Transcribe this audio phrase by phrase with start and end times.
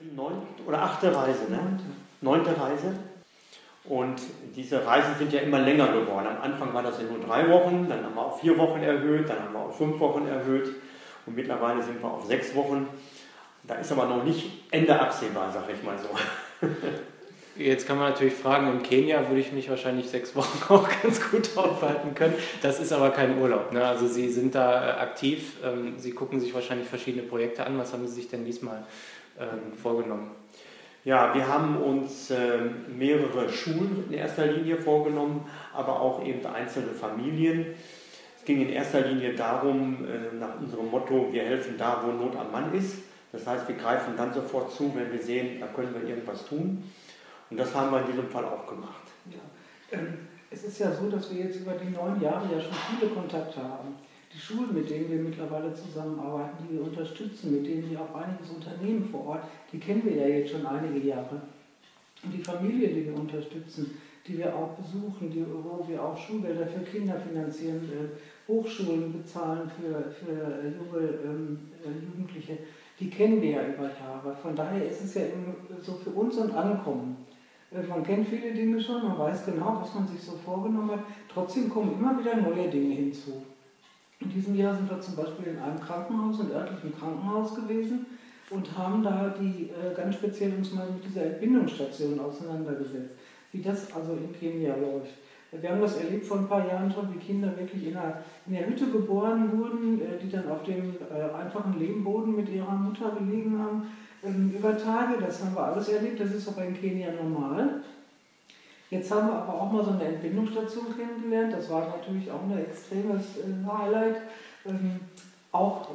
[0.00, 1.78] die neunte oder achte Reise, ne?
[2.20, 2.94] Neunte Reise.
[3.84, 4.20] Und
[4.54, 6.26] diese Reisen sind ja immer länger geworden.
[6.26, 9.28] Am Anfang war das ja nur drei Wochen, dann haben wir auf vier Wochen erhöht,
[9.28, 10.68] dann haben wir auf fünf Wochen erhöht
[11.26, 12.88] und mittlerweile sind wir auf sechs Wochen.
[13.64, 16.66] Da ist aber noch nicht Ende absehbar, sag ich mal so.
[17.56, 21.30] Jetzt kann man natürlich fragen, in Kenia würde ich mich wahrscheinlich sechs Wochen auch ganz
[21.30, 22.34] gut aufhalten können.
[22.62, 23.72] Das ist aber kein Urlaub.
[23.72, 23.84] Ne?
[23.84, 27.78] Also Sie sind da äh, aktiv, ähm, Sie gucken sich wahrscheinlich verschiedene Projekte an.
[27.78, 28.84] Was haben Sie sich denn diesmal
[29.40, 30.32] ähm, vorgenommen?
[31.04, 32.58] Ja, wir haben uns äh,
[32.94, 37.74] mehrere Schulen in erster Linie vorgenommen, aber auch eben einzelne Familien.
[38.36, 42.36] Es ging in erster Linie darum, äh, nach unserem Motto, wir helfen da, wo Not
[42.36, 42.98] am Mann ist.
[43.32, 46.84] Das heißt, wir greifen dann sofort zu, wenn wir sehen, da können wir irgendwas tun.
[47.48, 49.02] Und das haben wir in diesem Fall auch gemacht.
[49.30, 49.98] Ja.
[49.98, 53.10] Ähm, es ist ja so, dass wir jetzt über die neun Jahre ja schon viele
[53.12, 53.94] Kontakte haben.
[54.32, 58.50] Die Schulen, mit denen wir mittlerweile zusammenarbeiten, die wir unterstützen, mit denen wir auch einiges
[58.50, 61.40] Unternehmen vor Ort, die kennen wir ja jetzt schon einige Jahre.
[62.22, 66.66] Und die Familie, die wir unterstützen, die wir auch besuchen, die, wo wir auch Schulgelder
[66.66, 72.58] für Kinder finanzieren, äh, Hochschulen bezahlen für, für junge ähm, äh, Jugendliche,
[72.98, 74.36] die kennen wir ja über Jahre.
[74.42, 75.22] Von daher ist es ja
[75.80, 77.16] so für uns ein Ankommen.
[77.72, 81.04] Äh, man kennt viele Dinge schon, man weiß genau, was man sich so vorgenommen hat.
[81.32, 83.42] Trotzdem kommen immer wieder neue Dinge hinzu.
[84.20, 88.06] In diesem Jahr sind wir zum Beispiel in einem Krankenhaus, einem örtlichen Krankenhaus gewesen
[88.50, 93.14] und haben da die äh, ganz speziell uns mal mit dieser Entbindungsstation auseinandergesetzt,
[93.52, 95.14] wie das also in Kenia läuft.
[95.52, 98.52] Wir haben das erlebt vor ein paar Jahren schon, wie Kinder wirklich in der, in
[98.52, 103.16] der Hütte geboren wurden, äh, die dann auf dem äh, einfachen Lehmboden mit ihrer Mutter
[103.18, 103.88] gelegen haben
[104.22, 105.14] ähm, über Tage.
[105.18, 107.82] Das haben wir alles erlebt, das ist auch in Kenia normal.
[108.90, 111.52] Jetzt haben wir aber auch mal so eine Entbindungsstation kennengelernt.
[111.52, 114.16] Das war natürlich auch ein extremes äh, Highlight.
[114.66, 115.00] Ähm,
[115.52, 115.88] auch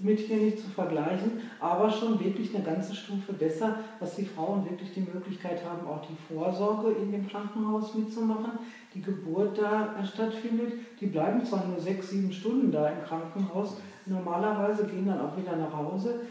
[0.00, 4.68] mit hier nicht zu vergleichen, aber schon wirklich eine ganze Stufe besser, dass die Frauen
[4.68, 8.58] wirklich die Möglichkeit haben, auch die Vorsorge in dem Krankenhaus mitzumachen,
[8.94, 10.72] die Geburt da stattfindet.
[11.00, 13.76] Die bleiben zwar nur sechs, sieben Stunden da im Krankenhaus,
[14.06, 16.22] normalerweise gehen dann auch wieder nach Hause,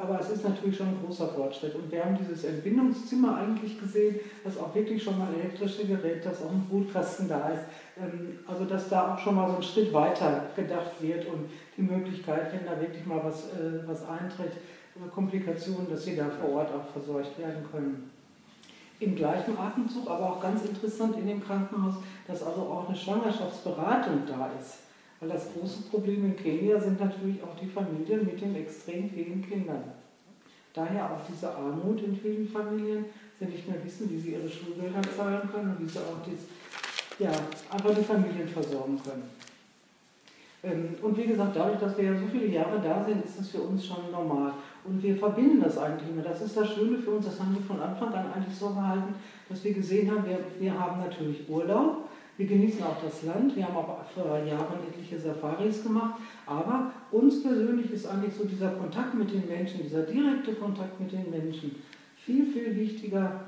[0.00, 1.74] aber es ist natürlich schon ein großer Fortschritt.
[1.74, 6.42] Und wir haben dieses Entbindungszimmer eigentlich gesehen, dass auch wirklich schon mal elektrische Geräte, dass
[6.42, 7.64] auch ein Brutkasten da ist.
[8.00, 11.82] Ähm, also dass da auch schon mal so ein Schritt weiter gedacht wird und die
[11.82, 14.52] Möglichkeit, wenn da wirklich mal was, äh, was eintritt,
[15.14, 18.10] Komplikationen, dass sie da vor Ort auch versorgt werden können.
[18.98, 24.22] Im gleichen Atemzug, aber auch ganz interessant in dem Krankenhaus, dass also auch eine Schwangerschaftsberatung
[24.26, 24.85] da ist.
[25.20, 29.46] Weil das große Problem in Kenia sind natürlich auch die Familien mit den extrem vielen
[29.48, 29.84] Kindern.
[30.74, 33.06] Daher auch diese Armut in vielen Familien,
[33.38, 36.40] sie nicht mehr wissen, wie sie ihre Schulgelder zahlen können und wie sie auch dies,
[37.18, 37.30] ja,
[37.70, 39.30] einfach die Familien versorgen können.
[40.62, 43.48] Ähm, und wie gesagt, dadurch, dass wir ja so viele Jahre da sind, ist das
[43.48, 44.52] für uns schon normal.
[44.84, 46.22] Und wir verbinden das eigentlich immer.
[46.22, 49.14] Das ist das Schöne für uns, das haben wir von Anfang an eigentlich so gehalten,
[49.48, 53.56] dass wir gesehen haben, wir, wir haben natürlich Urlaub, wir genießen auch das Land.
[53.56, 56.20] Wir haben auch vor Jahren etliche Safaris gemacht.
[56.46, 61.12] Aber uns persönlich ist eigentlich so dieser Kontakt mit den Menschen, dieser direkte Kontakt mit
[61.12, 61.76] den Menschen
[62.16, 63.40] viel, viel wichtiger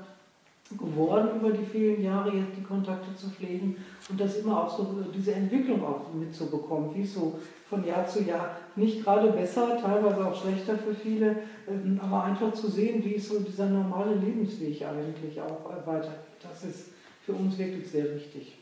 [0.77, 3.77] geworden über die vielen Jahre, jetzt die Kontakte zu pflegen
[4.07, 8.57] und das immer auch so, diese Entwicklung auch mitzubekommen, wie so von Jahr zu Jahr
[8.75, 13.29] nicht gerade besser, teilweise auch schlechter für viele, ähm, aber einfach zu sehen, wie ist
[13.29, 16.19] so dieser normale Lebensweg eigentlich auch weitergeht.
[16.41, 16.91] Das ist
[17.25, 18.58] für uns wirklich sehr wichtig.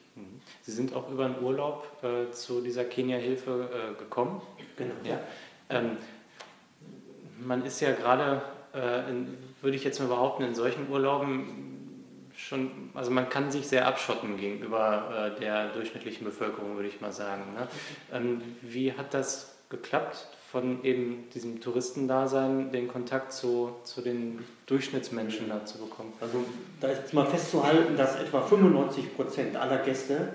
[0.62, 4.42] Sie sind auch über den Urlaub äh, zu dieser Kenia-Hilfe äh, gekommen.
[4.78, 4.94] Genau.
[5.04, 5.20] Ja.
[5.70, 5.98] Ähm,
[7.40, 8.42] man ist ja gerade,
[8.74, 9.04] äh,
[9.62, 11.68] würde ich jetzt mal behaupten, in solchen Urlauben
[12.36, 17.12] schon, also man kann sich sehr abschotten gegenüber äh, der durchschnittlichen Bevölkerung, würde ich mal
[17.12, 17.54] sagen.
[17.54, 17.68] Ne?
[18.14, 20.28] Ähm, wie hat das geklappt?
[20.52, 26.14] Von eben diesem Touristendasein den Kontakt zu, zu den Durchschnittsmenschen da zu bekommen.
[26.22, 26.44] Also
[26.80, 30.30] da ist mal festzuhalten, dass etwa 95 Prozent aller Gäste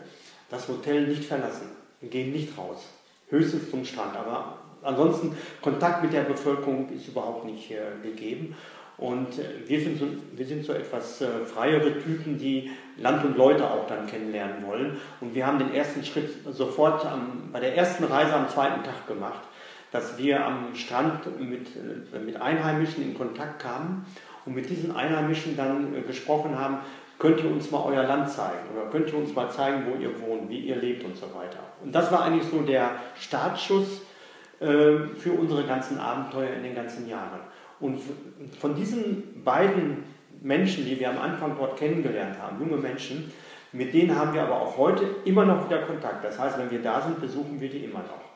[0.51, 1.69] das Hotel nicht verlassen,
[2.03, 2.85] gehen nicht raus,
[3.31, 4.15] höchstens zum Strand.
[4.15, 8.55] Aber ansonsten Kontakt mit der Bevölkerung ist überhaupt nicht äh, gegeben.
[8.99, 13.39] Und äh, wir, sind so, wir sind so etwas äh, freiere Typen, die Land und
[13.39, 14.99] Leute auch dann kennenlernen wollen.
[15.23, 19.07] Und wir haben den ersten Schritt sofort am, bei der ersten Reise am zweiten Tag
[19.09, 19.41] gemacht
[19.93, 24.07] dass wir am Strand mit, äh, mit Einheimischen in Kontakt kamen
[24.45, 26.79] und mit diesen Einheimischen dann äh, gesprochen haben,
[27.19, 30.21] könnt ihr uns mal euer Land zeigen oder könnt ihr uns mal zeigen, wo ihr
[30.21, 31.61] wohnt, wie ihr lebt und so weiter.
[31.85, 32.91] Und das war eigentlich so der
[33.21, 34.03] Startschuss
[34.59, 34.65] äh,
[35.19, 37.41] für unsere ganzen Abenteuer in den ganzen Jahren.
[37.79, 38.01] Und
[38.59, 40.05] von diesen beiden
[40.41, 43.31] Menschen, die wir am Anfang dort kennengelernt haben, junge Menschen,
[43.73, 46.25] mit denen haben wir aber auch heute immer noch wieder Kontakt.
[46.25, 48.32] Das heißt, wenn wir da sind, besuchen wir die immer noch.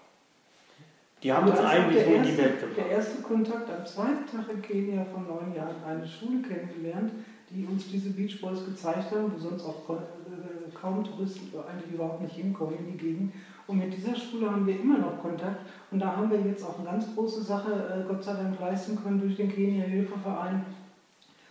[1.23, 2.77] Die haben uns eigentlich so in die Welt gebracht.
[2.77, 7.13] Der erste Kontakt am zweiten Tag in Kenia von neun Jahren eine Schule kennengelernt,
[7.51, 12.21] die uns diese Beach Boys gezeigt haben, wo sonst auch äh, kaum Touristen eigentlich überhaupt
[12.21, 13.33] nicht hinkommen in die Gegend.
[13.67, 15.67] Und mit dieser Schule haben wir immer noch Kontakt.
[15.91, 19.03] Und da haben wir jetzt auch eine ganz große Sache, äh, Gott sei Dank, leisten
[19.03, 20.65] können durch den Kenia-Hilfeverein.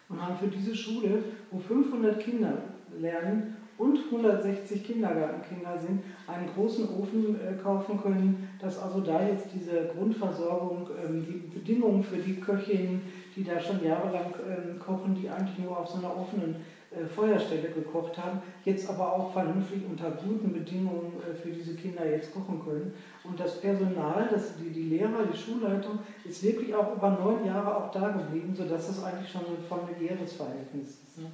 [0.08, 2.54] Und haben für diese Schule, wo 500 Kinder
[3.00, 9.48] lernen und 160 Kindergartenkinder sind, einen großen Ofen äh, kaufen können, dass also da jetzt
[9.54, 13.02] diese Grundversorgung, ähm, die Bedingungen für die Köchinnen,
[13.36, 16.56] die da schon jahrelang ähm, kochen, die eigentlich nur auf so einer offenen
[16.96, 22.10] äh, Feuerstelle gekocht haben, jetzt aber auch vernünftig unter guten Bedingungen äh, für diese Kinder
[22.10, 22.94] jetzt kochen können.
[23.24, 27.76] Und das Personal, das, die, die Lehrer, die Schulleitung, ist wirklich auch über neun Jahre
[27.76, 31.18] auch da geblieben, sodass das eigentlich schon ein familiäres Verhältnis ist.
[31.20, 31.26] Ne?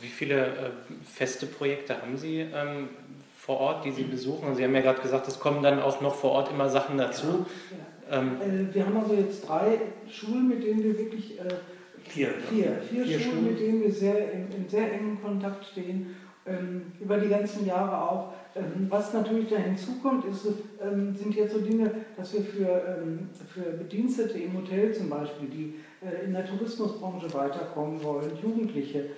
[0.00, 0.70] Wie viele äh,
[1.04, 2.88] feste Projekte haben Sie ähm,
[3.38, 4.54] vor Ort, die Sie besuchen?
[4.54, 7.46] Sie haben ja gerade gesagt, es kommen dann auch noch vor Ort immer Sachen dazu.
[8.10, 8.20] Ja, ja.
[8.20, 9.80] Ähm, äh, wir haben also jetzt drei
[10.10, 11.44] Schulen, mit denen wir wirklich äh,
[12.08, 12.28] Vier.
[12.50, 16.92] Vier, vier, vier Schulen, mit denen wir sehr in, in sehr engem Kontakt stehen, ähm,
[17.00, 18.32] über die ganzen Jahre auch.
[18.56, 20.46] Ähm, was natürlich da hinzukommt, ist,
[20.82, 25.48] ähm, sind jetzt so Dinge, dass wir für, ähm, für Bedienstete im Hotel zum Beispiel,
[25.48, 25.74] die
[26.04, 29.10] äh, in der Tourismusbranche weiterkommen wollen, Jugendliche,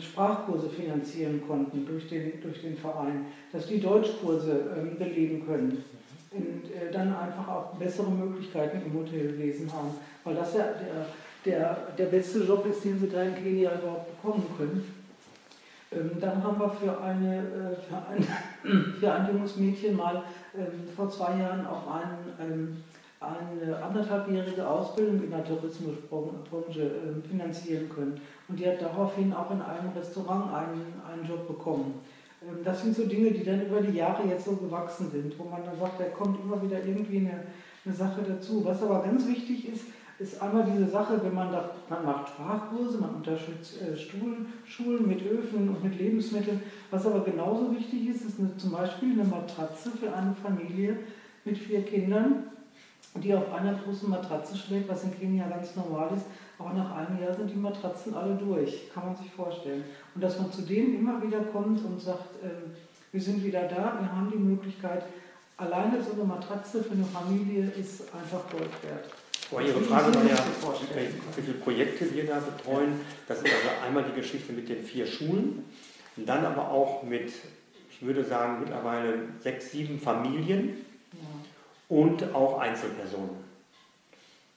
[0.00, 5.84] Sprachkurse finanzieren konnten durch den, durch den Verein, dass die Deutschkurse ähm, belegen können
[6.30, 9.90] und äh, dann einfach auch bessere Möglichkeiten im Hotelwesen haben,
[10.24, 11.06] weil das ja der
[11.44, 14.94] der, der beste Job ist, den sie da in Kenia überhaupt bekommen können.
[15.92, 20.22] Ähm, dann haben wir für, eine, äh, für, ein, für ein junges Mädchen mal
[20.56, 22.76] ähm, vor zwei Jahren auch einen, ähm,
[23.20, 28.18] eine anderthalbjährige Ausbildung in der Tourismusbranche äh, finanzieren können.
[28.48, 32.00] Und die hat daraufhin auch in einem Restaurant einen, einen Job bekommen.
[32.42, 35.44] Ähm, das sind so Dinge, die dann über die Jahre jetzt so gewachsen sind, wo
[35.44, 37.44] man dann sagt, da kommt immer wieder irgendwie eine,
[37.84, 38.64] eine Sache dazu.
[38.64, 39.84] Was aber ganz wichtig ist,
[40.18, 45.06] ist einmal diese Sache, wenn man da, man macht Sprachkurse, man unterstützt äh, Schulen, Schulen
[45.06, 46.62] mit Öfen und mit Lebensmitteln.
[46.90, 50.96] Was aber genauso wichtig ist, ist eine, zum Beispiel eine Matratze für eine Familie
[51.44, 52.44] mit vier Kindern,
[53.16, 56.26] die auf einer großen Matratze schläft, was in Kenia ganz normal ist.
[56.58, 59.84] Aber nach einem Jahr sind die Matratzen alle durch, kann man sich vorstellen.
[60.14, 62.50] Und dass man zu denen immer wieder kommt und sagt, äh,
[63.12, 65.04] wir sind wieder da, wir haben die Möglichkeit,
[65.56, 69.10] alleine so eine Matratze für eine Familie ist einfach Gold wert.
[69.50, 70.36] Aber Ihre Frage war ja,
[71.34, 73.00] wie viele Projekte wir da betreuen.
[73.26, 75.64] Das ist also einmal die Geschichte mit den vier Schulen,
[76.16, 77.32] dann aber auch mit,
[77.90, 80.76] ich würde sagen, mittlerweile sechs, sieben Familien
[81.90, 83.50] und auch Einzelpersonen.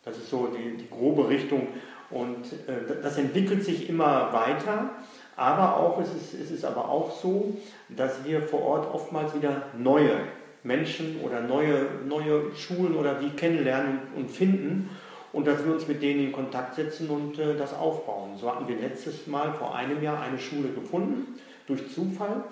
[0.06, 1.68] Das ist so die, die grobe Richtung
[2.10, 4.92] und äh, das entwickelt sich immer weiter.
[5.36, 7.58] Aber auch, es ist, es ist aber auch so,
[7.90, 10.16] dass wir vor Ort oftmals wieder neue
[10.64, 14.90] Menschen oder neue, neue Schulen oder wie kennenlernen und finden
[15.32, 18.38] und dass wir uns mit denen in Kontakt setzen und äh, das aufbauen.
[18.38, 22.44] So hatten wir letztes Mal vor einem Jahr eine Schule gefunden, durch Zufall,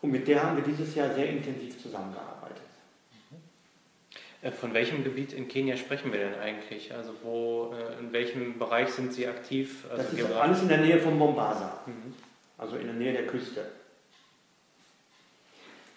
[0.00, 2.37] und mit der haben wir dieses Jahr sehr intensiv zusammengearbeitet.
[4.40, 6.94] Äh, von welchem Gebiet in Kenia sprechen wir denn eigentlich?
[6.94, 9.84] Also wo, äh, in welchem Bereich sind Sie aktiv?
[9.90, 12.14] Also das ist alles in der Nähe von Mombasa, mhm.
[12.56, 13.64] also in der Nähe der Küste.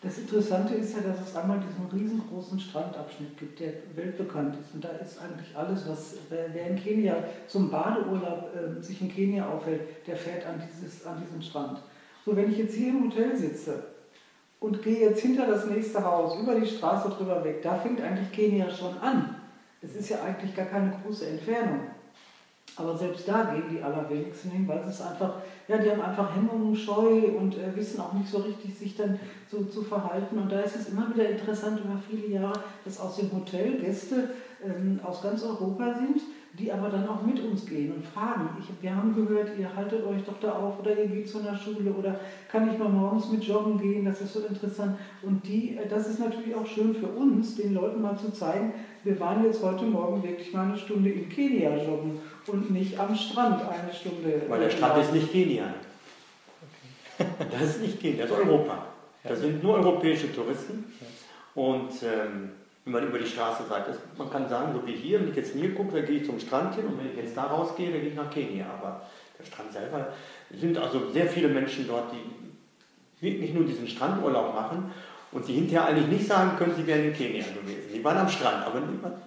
[0.04, 4.74] Das Interessante ist ja, dass es einmal diesen riesengroßen Strandabschnitt gibt, der weltbekannt ist.
[4.74, 9.14] Und da ist eigentlich alles, was wer, wer in Kenia zum Badeurlaub äh, sich in
[9.14, 11.78] Kenia aufhält, der fährt an, dieses, an diesen Strand.
[12.26, 13.84] So, wenn ich jetzt hier im Hotel sitze
[14.62, 18.32] und gehe jetzt hinter das nächste Haus, über die Straße drüber weg, da fängt eigentlich
[18.32, 19.36] Kenia schon an.
[19.82, 21.80] Es ist ja eigentlich gar keine große Entfernung.
[22.78, 25.34] Aber selbst da gehen die allerwenigsten hin, weil es einfach,
[25.68, 29.20] ja, die haben einfach Hemmungen, Scheu und äh, wissen auch nicht so richtig, sich dann
[29.50, 30.38] so zu verhalten.
[30.38, 34.30] Und da ist es immer wieder interessant über viele Jahre, dass aus dem Hotel Gäste
[34.64, 36.22] ähm, aus ganz Europa sind,
[36.60, 38.50] die aber dann auch mit uns gehen und fragen.
[38.60, 41.58] Ich, wir haben gehört, ihr haltet euch doch da auf oder ihr geht zu einer
[41.58, 42.20] Schule oder
[42.52, 44.98] kann ich mal morgens mit joggen gehen, das ist so interessant.
[45.22, 48.74] Und die, äh, das ist natürlich auch schön für uns, den Leuten mal zu zeigen,
[49.04, 53.16] wir waren jetzt heute Morgen wirklich mal eine Stunde in Kenia joggen und nicht am
[53.16, 54.44] Strand eine Stunde.
[54.48, 55.74] Weil der Strand ist nicht Kenia.
[57.52, 58.86] Das ist nicht Kenia, das ist Europa.
[59.24, 60.86] Das sind nur europäische Touristen.
[61.56, 62.50] Und ähm,
[62.84, 65.36] wenn man über die Straße sagt, ist, man kann sagen, so wie hier, wenn ich
[65.36, 67.92] jetzt hier gucke, dann gehe ich zum Strand hin und wenn ich jetzt da rausgehe,
[67.92, 68.66] dann gehe ich nach Kenia.
[68.80, 69.02] Aber
[69.38, 70.08] der Strand selber,
[70.52, 74.92] sind also sehr viele Menschen dort, die nicht nur diesen Strandurlaub machen
[75.32, 77.90] und sie hinterher eigentlich nicht sagen können, sie wären in Kenia gewesen.
[77.92, 78.82] Sie waren am Strand, aber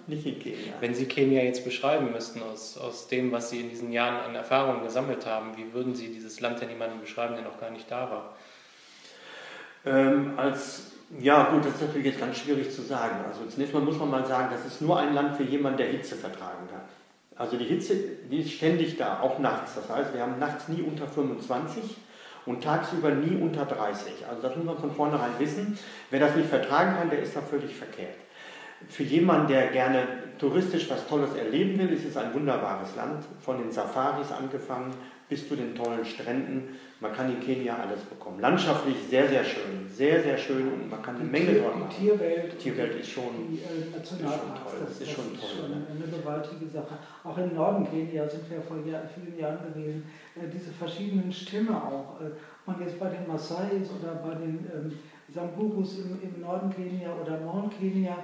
[0.07, 0.73] nicht in Kenia.
[0.81, 4.35] Wenn Sie Kenia jetzt beschreiben müssten, aus, aus dem, was Sie in diesen Jahren an
[4.35, 7.89] Erfahrungen gesammelt haben, wie würden Sie dieses Land denn jemandem beschreiben, der noch gar nicht
[7.89, 8.35] da war?
[9.85, 13.17] Ähm, als Ja, gut, das ist natürlich jetzt ganz schwierig zu sagen.
[13.27, 15.87] Also zunächst mal muss man mal sagen, das ist nur ein Land für jemanden, der
[15.87, 16.81] Hitze vertragen kann.
[17.35, 17.95] Also die Hitze,
[18.31, 19.75] die ist ständig da, auch nachts.
[19.75, 21.97] Das heißt, wir haben nachts nie unter 25
[22.45, 24.25] und tagsüber nie unter 30.
[24.27, 25.77] Also das muss man von vornherein wissen.
[26.09, 28.15] Wer das nicht vertragen kann, der ist da völlig verkehrt.
[28.89, 30.07] Für jemanden, der gerne
[30.39, 33.23] touristisch was Tolles erleben will, ist es ein wunderbares Land.
[33.43, 34.93] Von den Safaris angefangen
[35.27, 36.75] bis zu den tollen Stränden.
[36.99, 38.39] Man kann in Kenia alles bekommen.
[38.39, 39.87] Landschaftlich sehr, sehr schön.
[39.89, 41.93] Sehr, sehr schön und man kann eine Menge Tier, dort machen.
[41.97, 45.87] Die Tierwelt, Tierwelt ist schon, die äh, Nationalparks, toll, das, das ist schon toll, ne?
[45.89, 46.97] eine gewaltige Sache.
[47.23, 50.05] Auch im Norden Kenia sind wir vor Jahr, vielen Jahren gewesen.
[50.35, 52.21] Äh, diese verschiedenen Stämme auch.
[52.21, 52.31] Äh,
[52.67, 54.91] ob man jetzt bei den Maasai ist oder bei den ähm,
[55.33, 58.17] Samburus im, im Norden Kenia oder Nord Kenia,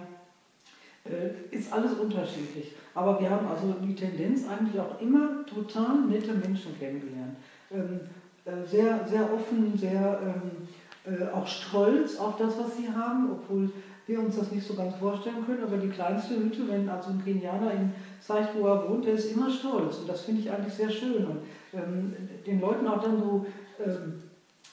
[1.50, 2.74] ist alles unterschiedlich.
[2.93, 7.38] Aber wir haben also die Tendenz eigentlich auch immer total nette Menschen kennengelernt.
[7.72, 8.01] Ähm,
[8.43, 10.67] äh, sehr, sehr offen, sehr ähm,
[11.05, 13.72] äh, auch stolz auf das, was sie haben, obwohl
[14.08, 15.63] wir uns das nicht so ganz vorstellen können.
[15.63, 19.31] Aber die kleinste Hütte, wenn also ein Kenianer ihm zeigt, wo er wohnt, der ist
[19.31, 20.00] immer stolz.
[20.00, 21.25] Und das finde ich eigentlich sehr schön.
[21.25, 21.38] Und
[21.74, 22.15] ähm,
[22.46, 23.46] den Leuten auch dann so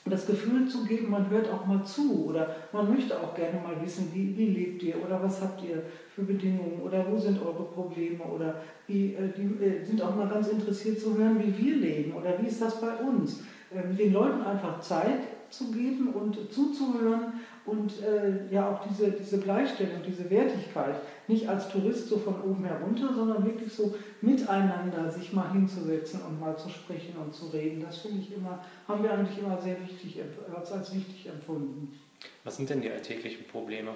[0.04, 3.76] das Gefühl zu geben, man hört auch mal zu oder man möchte auch gerne mal
[3.82, 5.82] wissen, wie, wie lebt ihr oder was habt ihr
[6.14, 10.28] für Bedingungen oder wo sind eure Probleme oder wie, äh, die äh, sind auch mal
[10.28, 13.40] ganz interessiert zu hören, wie wir leben oder wie ist das bei uns.
[13.74, 17.32] Ähm, den Leuten einfach Zeit zu geben und zuzuhören
[17.68, 20.96] und äh, ja auch diese, diese Gleichstellung, diese Wertigkeit,
[21.26, 26.40] nicht als Tourist so von oben herunter, sondern wirklich so miteinander sich mal hinzusetzen und
[26.40, 27.82] mal zu sprechen und zu reden.
[27.82, 30.22] Das finde ich immer, haben wir eigentlich immer sehr wichtig,
[30.54, 31.98] als, als wichtig empfunden.
[32.44, 33.90] Was sind denn die alltäglichen Probleme?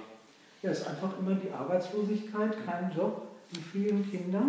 [0.62, 4.42] Ja, es ist einfach immer die Arbeitslosigkeit, kein Job, die vielen Kinder,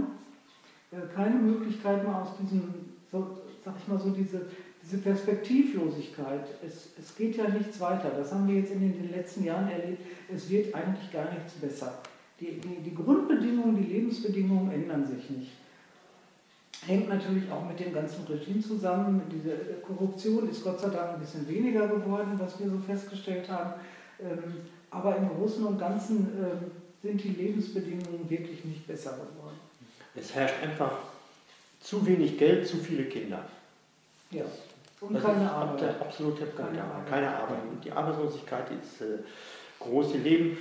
[0.92, 2.74] äh, keine Möglichkeit mal aus diesem,
[3.12, 4.48] so, sag ich mal so, diese
[4.84, 9.46] diese Perspektivlosigkeit, es, es geht ja nichts weiter, das haben wir jetzt in den, letzten
[9.46, 10.02] Jahren erlebt,
[10.34, 12.00] es wird eigentlich gar nichts besser.
[12.40, 15.52] Die, die, die Grundbedingungen, die Lebensbedingungen ändern sich nicht.
[16.86, 19.22] Hängt natürlich auch mit dem ganzen Regime zusammen.
[19.32, 19.56] Diese
[19.88, 23.76] Korruption ist Gott sei Dank ein bisschen weniger geworden, was wir so festgestellt haben.
[24.20, 24.56] Ähm,
[24.92, 26.72] aber im Großen und Ganzen ähm,
[27.02, 29.58] sind die Lebensbedingungen wirklich nicht besser geworden.
[30.14, 30.92] Es herrscht einfach
[31.80, 33.46] zu wenig Geld, zu viele Kinder.
[34.32, 34.44] Ja.
[35.08, 35.82] Und das keine Arbeit.
[35.82, 37.10] Der absolute keine, Arbeit.
[37.10, 37.60] keine Arbeit.
[37.70, 39.20] Und die Arbeitslosigkeit ist äh,
[39.80, 40.14] groß.
[40.16, 40.58] Leben,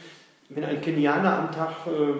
[0.49, 2.15] wenn ein Kenianer am Tag äh,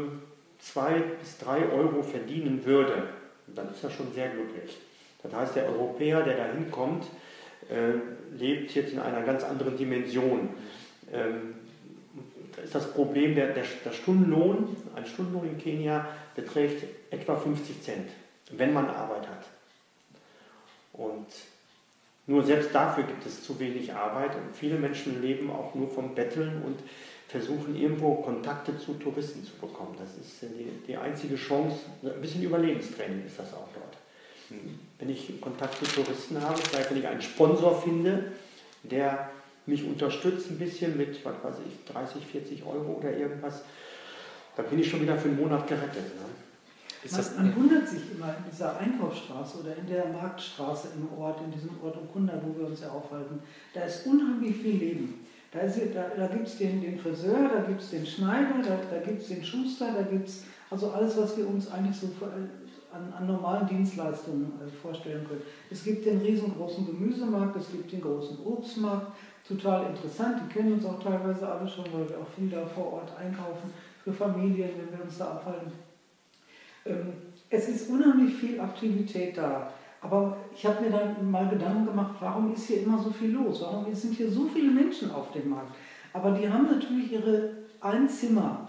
[0.59, 3.09] zwei bis drei Euro verdienen würde,
[3.49, 4.79] dann ist er schon sehr glücklich.
[5.23, 7.05] Das heißt, der Europäer, der da hinkommt,
[7.69, 10.51] äh, lebt jetzt in einer ganz anderen Dimension.
[11.13, 11.55] Ähm,
[12.55, 17.83] da ist das Problem, der, der, der Stundenlohn, ein Stundenlohn in Kenia beträgt etwa 50
[17.83, 18.11] Cent,
[18.51, 19.47] wenn man Arbeit hat.
[20.93, 21.27] Und
[22.27, 26.15] nur selbst dafür gibt es zu wenig Arbeit und viele Menschen leben auch nur vom
[26.15, 26.79] Betteln und
[27.27, 29.97] versuchen irgendwo Kontakte zu Touristen zu bekommen.
[29.99, 33.97] Das ist die, die einzige Chance, ein bisschen Überlebenstraining ist das auch dort.
[34.99, 38.33] Wenn ich Kontakt zu Touristen habe, vielleicht wenn ich einen Sponsor finde,
[38.83, 39.31] der
[39.67, 43.63] mich unterstützt ein bisschen mit, was weiß ich, 30, 40 Euro oder irgendwas,
[44.57, 46.15] dann bin ich schon wieder für einen Monat gerettet.
[46.17, 46.27] Ne?
[47.11, 51.51] Man, man, wundert sich immer in dieser Einkaufsstraße oder in der Marktstraße im Ort, in
[51.51, 53.41] diesem Ort Okunda, wo wir uns ja aufhalten.
[53.75, 55.27] Da ist unheimlich viel Leben.
[55.51, 59.05] Da, da, da gibt es den, den, Friseur, da gibt es den Schneider, da, da
[59.05, 62.09] gibt es den Schuster, da gibt es also alles, was wir uns eigentlich so
[62.93, 65.43] an, an normalen Dienstleistungen äh, vorstellen können.
[65.71, 69.13] Es gibt den riesengroßen Gemüsemarkt, es gibt den großen Obstmarkt,
[69.47, 72.93] total interessant, die kennen uns auch teilweise alle schon, weil wir auch viel da vor
[72.95, 73.73] Ort einkaufen,
[74.05, 75.73] für Familien, wenn wir uns da abhalten.
[76.85, 77.13] Ähm,
[77.51, 79.73] es ist unheimlich viel Aktivität da.
[80.01, 83.63] Aber ich habe mir dann mal Gedanken gemacht, warum ist hier immer so viel los?
[83.63, 85.75] Warum sind hier so viele Menschen auf dem Markt?
[86.13, 88.69] Aber die haben natürlich ihre ein Zimmer.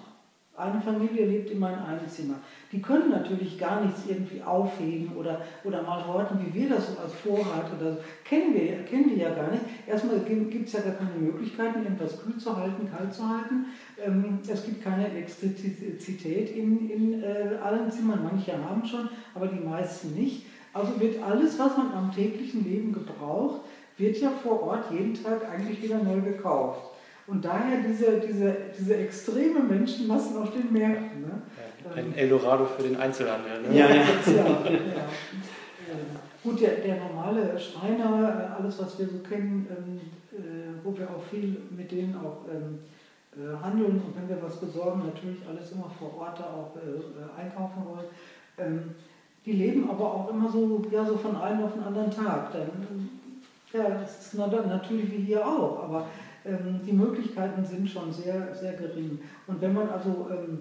[0.55, 2.35] Eine Familie lebt immer in einem Zimmer.
[2.71, 6.99] Die können natürlich gar nichts irgendwie aufheben oder, oder mal horten, wie wir das so
[6.99, 7.97] als Vorrat oder so.
[8.23, 9.63] Kennen, wir, kennen die ja gar nicht.
[9.87, 13.65] Erstmal gibt es ja gar keine Möglichkeiten, irgendwas kühl zu halten, kalt zu halten.
[13.99, 18.23] Ähm, es gibt keine Elektrizität in, in äh, allen Zimmern.
[18.23, 20.45] Manche haben schon, aber die meisten nicht.
[20.71, 23.61] Also wird alles, was man am täglichen Leben gebraucht,
[23.97, 26.92] wird ja vor Ort jeden Tag eigentlich wieder neu gekauft.
[27.25, 31.21] Und daher diese, diese, diese extreme Menschenmassen auf den Märkten.
[31.21, 31.41] Ne?
[31.95, 33.61] Ein Eldorado für den Einzelhandel.
[33.61, 33.77] Ne?
[33.77, 33.95] Ja, ja.
[33.95, 34.03] ja,
[34.35, 35.07] ja.
[36.43, 40.01] Gut, der, der normale Schreiner, alles was wir so kennen, ähm,
[40.37, 42.79] äh, wo wir auch viel mit denen auch ähm,
[43.35, 47.41] äh, handeln und wenn wir was besorgen, natürlich alles immer vor Ort da auch äh,
[47.41, 48.05] einkaufen wollen.
[48.57, 48.95] Ähm,
[49.45, 52.51] die leben aber auch immer so, ja, so von einem auf den anderen Tag.
[52.51, 53.09] Dann,
[53.71, 56.07] ja, das ist natürlich wie hier auch, aber
[56.45, 59.19] die Möglichkeiten sind schon sehr, sehr gering.
[59.47, 60.59] Und wenn man also ähm,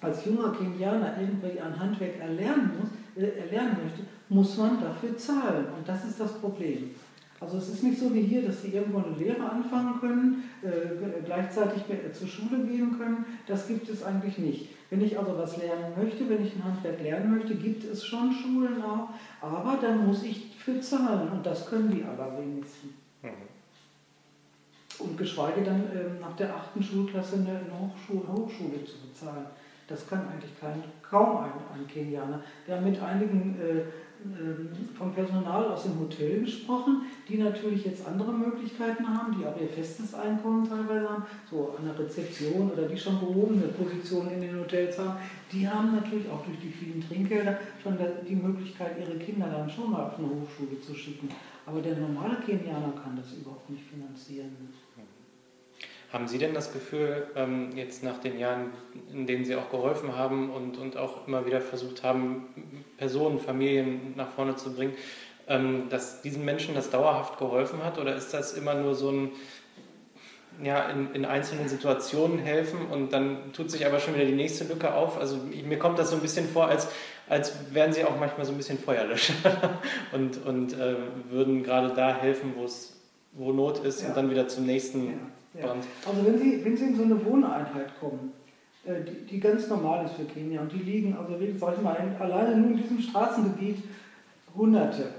[0.00, 5.66] als junger Kenianer irgendwie ein Handwerk erlernen, muss, äh, erlernen möchte, muss man dafür zahlen.
[5.76, 6.90] Und das ist das Problem.
[7.40, 11.22] Also es ist nicht so wie hier, dass sie irgendwo eine Lehre anfangen können, äh,
[11.24, 13.24] gleichzeitig zur Schule gehen können.
[13.46, 14.70] Das gibt es eigentlich nicht.
[14.90, 18.32] Wenn ich also was lernen möchte, wenn ich ein Handwerk lernen möchte, gibt es schon
[18.32, 19.10] Schulen auch,
[19.40, 23.07] aber dann muss ich für zahlen und das können die allerwenigsten.
[25.00, 29.46] Und geschweige dann äh, nach der achten Schulklasse eine, eine Hochschule, Hochschule zu bezahlen.
[29.86, 32.42] Das kann eigentlich kein, kaum ein, ein Kenianer.
[32.66, 33.82] Wir haben mit einigen äh,
[34.24, 39.58] ähm, vom Personal aus dem Hotel gesprochen, die natürlich jetzt andere Möglichkeiten haben, die auch
[39.60, 44.40] ihr festes Einkommen teilweise haben, so an der Rezeption oder die schon gehobene Positionen in
[44.40, 45.18] den Hotels haben,
[45.52, 47.96] die haben natürlich auch durch die vielen Trinkgelder schon
[48.28, 51.28] die Möglichkeit, ihre Kinder dann schon mal auf eine Hochschule zu schicken.
[51.68, 54.56] Aber der normale Kenianer kann das überhaupt nicht finanzieren.
[56.10, 58.70] Haben Sie denn das Gefühl, ähm, jetzt nach den Jahren,
[59.12, 62.46] in denen Sie auch geholfen haben und, und auch immer wieder versucht haben,
[62.96, 64.94] Personen, Familien nach vorne zu bringen,
[65.46, 67.98] ähm, dass diesen Menschen das dauerhaft geholfen hat?
[67.98, 69.32] Oder ist das immer nur so ein,
[70.62, 74.64] ja, in, in, einzelnen Situationen helfen und dann tut sich aber schon wieder die nächste
[74.64, 75.18] Lücke auf.
[75.18, 76.88] Also mir kommt das so ein bisschen vor, als,
[77.28, 79.34] als wären sie auch manchmal so ein bisschen Feuerlöscher
[80.12, 80.96] und, und äh,
[81.30, 82.94] würden gerade da helfen, wo es
[83.32, 84.08] wo Not ist ja.
[84.08, 85.12] und dann wieder zum nächsten ja.
[85.54, 85.74] Ja.
[86.06, 88.32] Also wenn Sie, wenn Sie in so eine Wohneinheit kommen,
[88.84, 91.96] äh, die, die, ganz normal ist für Kenia und die liegen, also sag ich mal,
[92.18, 93.82] alleine nur in diesem Straßengebiet
[94.54, 95.10] Hunderte.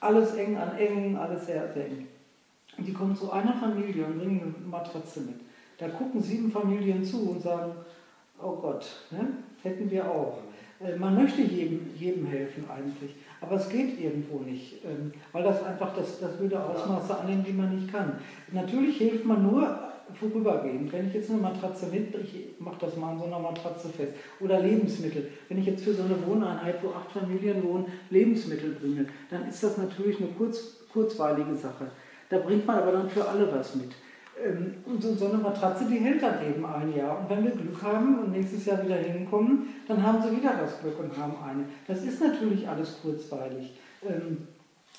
[0.00, 2.08] Alles eng an eng, alles sehr, sehr eng.
[2.76, 5.40] Und die kommen zu einer Familie und bringen eine Matratze mit.
[5.78, 7.72] Da gucken sieben Familien zu und sagen,
[8.40, 9.28] oh Gott, ne?
[9.62, 10.38] hätten wir auch.
[10.84, 13.14] Äh, man möchte jedem, jedem helfen eigentlich.
[13.40, 17.52] Aber es geht irgendwo nicht, ähm, weil das einfach das, das würde Ausmaße annehmen, die
[17.52, 18.18] man nicht kann.
[18.52, 19.78] Natürlich hilft man nur
[20.14, 20.92] vorübergehend.
[20.92, 24.12] Wenn ich jetzt eine Matratze mit, ich mache das mal an so einer Matratze fest,
[24.40, 25.28] oder Lebensmittel.
[25.48, 29.62] Wenn ich jetzt für so eine Wohneinheit, wo acht Familien wohnen, Lebensmittel bringe, dann ist
[29.62, 31.90] das natürlich eine kurz, kurzweilige Sache.
[32.28, 33.90] Da bringt man aber dann für alle was mit.
[34.40, 37.20] Ähm, und so, eine Matratze, die hält dann eben ein Jahr.
[37.20, 40.80] Und wenn wir Glück haben und nächstes Jahr wieder hinkommen, dann haben sie wieder das
[40.80, 41.64] Glück und haben eine.
[41.86, 43.78] Das ist natürlich alles kurzweilig.
[44.06, 44.38] Ähm,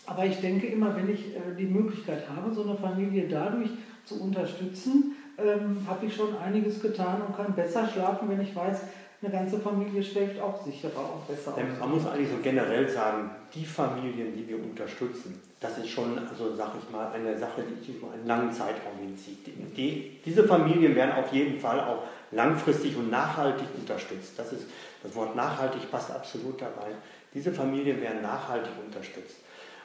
[0.05, 3.69] aber ich denke immer, wenn ich äh, die Möglichkeit habe, so eine Familie dadurch
[4.05, 8.81] zu unterstützen, ähm, habe ich schon einiges getan und kann besser schlafen, wenn ich weiß,
[9.23, 11.53] eine ganze Familie schläft auch sicherer und besser.
[11.79, 16.55] Man muss eigentlich so generell sagen, die Familien, die wir unterstützen, das ist schon, also
[16.55, 19.47] sag ich mal, eine Sache, die sich über einen langen Zeitraum hinzieht.
[19.77, 24.33] Die, diese Familien werden auf jeden Fall auch langfristig und nachhaltig unterstützt.
[24.37, 24.65] Das, ist,
[25.01, 26.91] das Wort nachhaltig passt absolut dabei.
[27.33, 29.37] Diese Familien werden nachhaltig unterstützt.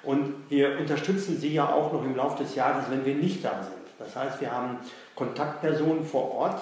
[0.02, 3.62] Und wir unterstützen sie ja auch noch im Laufe des Jahres, wenn wir nicht da
[3.62, 3.78] sind.
[3.98, 4.78] Das heißt, wir haben
[5.14, 6.60] Kontaktpersonen vor Ort,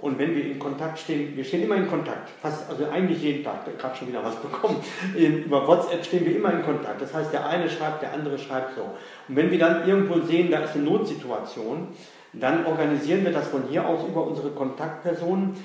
[0.00, 3.44] und wenn wir in Kontakt stehen, wir stehen immer in Kontakt, fast, also eigentlich jeden
[3.44, 4.76] Tag, gerade schon wieder was bekommen.
[5.14, 7.02] Über WhatsApp stehen wir immer in Kontakt.
[7.02, 8.82] Das heißt, der eine schreibt, der andere schreibt so.
[9.28, 11.88] Und wenn wir dann irgendwo sehen, da ist eine Notsituation,
[12.32, 15.56] dann organisieren wir das von hier aus über unsere Kontaktpersonen.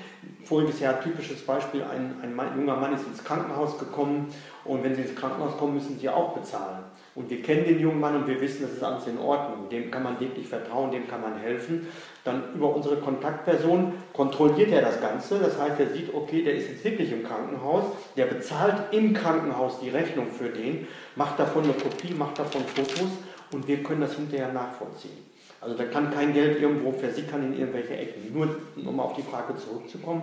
[0.44, 4.32] Voriges Jahr typisches Beispiel, ein, ein junger Mann ist ins Krankenhaus gekommen
[4.64, 6.84] und wenn Sie ins Krankenhaus kommen, müssen Sie auch bezahlen.
[7.14, 9.68] Und wir kennen den jungen Mann und wir wissen, das ist alles in Ordnung.
[9.70, 11.88] Dem kann man wirklich vertrauen, dem kann man helfen.
[12.24, 15.38] Dann über unsere Kontaktperson kontrolliert er das Ganze.
[15.38, 17.84] Das heißt, er sieht, okay, der ist jetzt wirklich im Krankenhaus.
[18.16, 23.08] Der bezahlt im Krankenhaus die Rechnung für den, macht davon eine Kopie, macht davon Fotos
[23.52, 25.35] und wir können das hinterher nachvollziehen.
[25.60, 28.32] Also da kann kein Geld irgendwo versickern in irgendwelche Ecken.
[28.32, 28.48] Nur
[28.84, 30.22] um auf die Frage zurückzukommen,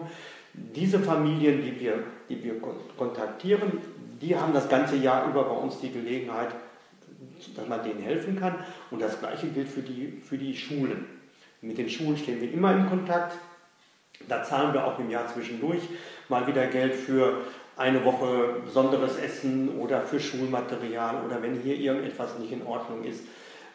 [0.54, 2.54] diese Familien, die wir, die wir
[2.98, 3.80] kontaktieren,
[4.22, 6.50] die haben das ganze Jahr über bei uns die Gelegenheit,
[7.56, 8.56] dass man denen helfen kann.
[8.92, 11.06] Und das Gleiche gilt für die, für die Schulen.
[11.62, 13.38] Mit den Schulen stehen wir immer in Kontakt.
[14.28, 15.82] Da zahlen wir auch im Jahr zwischendurch
[16.30, 17.42] mal wieder Geld für
[17.76, 23.24] eine Woche besonderes Essen oder für Schulmaterial oder wenn hier irgendetwas nicht in Ordnung ist.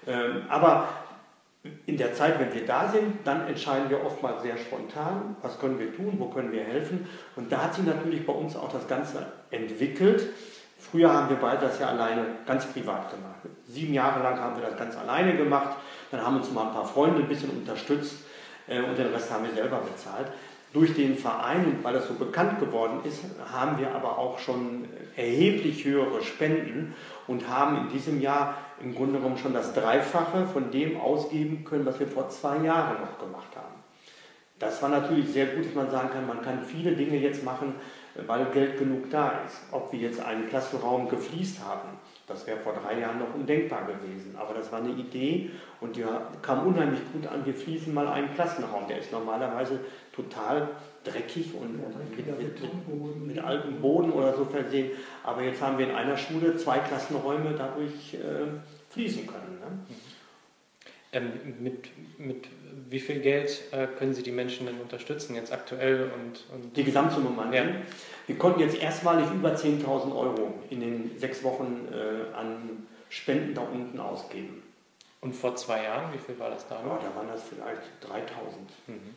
[0.07, 0.89] Ähm, aber
[1.87, 5.79] in der Zeit, wenn wir da sind, dann entscheiden wir oftmals sehr spontan, was können
[5.79, 7.09] wir tun, wo können wir helfen.
[7.37, 10.29] Und da hat sich natürlich bei uns auch das Ganze entwickelt.
[10.79, 13.41] Früher haben wir beide das ja alleine ganz privat gemacht.
[13.67, 15.77] Sieben Jahre lang haben wir das ganz alleine gemacht.
[16.11, 18.19] Dann haben uns mal ein paar Freunde ein bisschen unterstützt
[18.69, 20.29] äh, und den Rest haben wir selber bezahlt.
[20.73, 24.85] Durch den Verein, weil das so bekannt geworden ist, haben wir aber auch schon
[25.17, 26.95] erheblich höhere Spenden
[27.27, 31.87] und haben in diesem Jahr im Grunde genommen schon das Dreifache von dem ausgeben können,
[31.87, 33.79] was wir vor zwei Jahren noch gemacht haben.
[34.59, 37.75] Das war natürlich sehr gut, dass man sagen kann, man kann viele Dinge jetzt machen,
[38.27, 39.61] weil Geld genug da ist.
[39.71, 41.89] Ob wir jetzt einen Klassenraum gefliest haben,
[42.29, 44.37] das wäre vor drei Jahren noch undenkbar gewesen.
[44.39, 46.05] Aber das war eine Idee und die
[46.43, 47.45] kam unheimlich gut an.
[47.47, 48.87] Wir fließen mal einen Klassenraum.
[48.87, 49.81] Der ist normalerweise
[50.13, 50.69] total
[51.05, 54.91] dreckig und mit, mit, mit, altem Boden oder so versehen.
[55.25, 58.47] Aber jetzt haben wir in einer Schule zwei Klassenräume dadurch äh,
[58.91, 59.59] fließen können.
[59.61, 59.97] Ne?
[61.13, 61.89] Ähm, mit,
[62.19, 62.47] mit
[62.89, 66.11] wie viel Geld äh, können Sie die Menschen denn unterstützen, jetzt aktuell?
[66.15, 67.65] Und, und die Gesamtsumme meinen ja.
[68.27, 73.63] Wir konnten jetzt erstmalig über 10.000 Euro in den sechs Wochen äh, an Spenden da
[73.63, 74.63] unten ausgeben.
[75.21, 76.77] Und vor zwei Jahren, wie viel war das da?
[76.77, 78.17] Ja, da waren das vielleicht 3.000.
[78.87, 79.15] Mhm.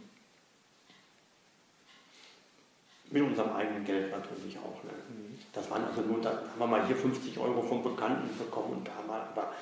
[3.11, 4.83] Mit unserem eigenen Geld natürlich auch.
[4.83, 4.91] Ne?
[5.09, 5.37] Mhm.
[5.53, 8.87] Das waren also nur, da haben wir mal hier 50 Euro vom Bekannten bekommen und
[8.87, 9.53] da haben wir aber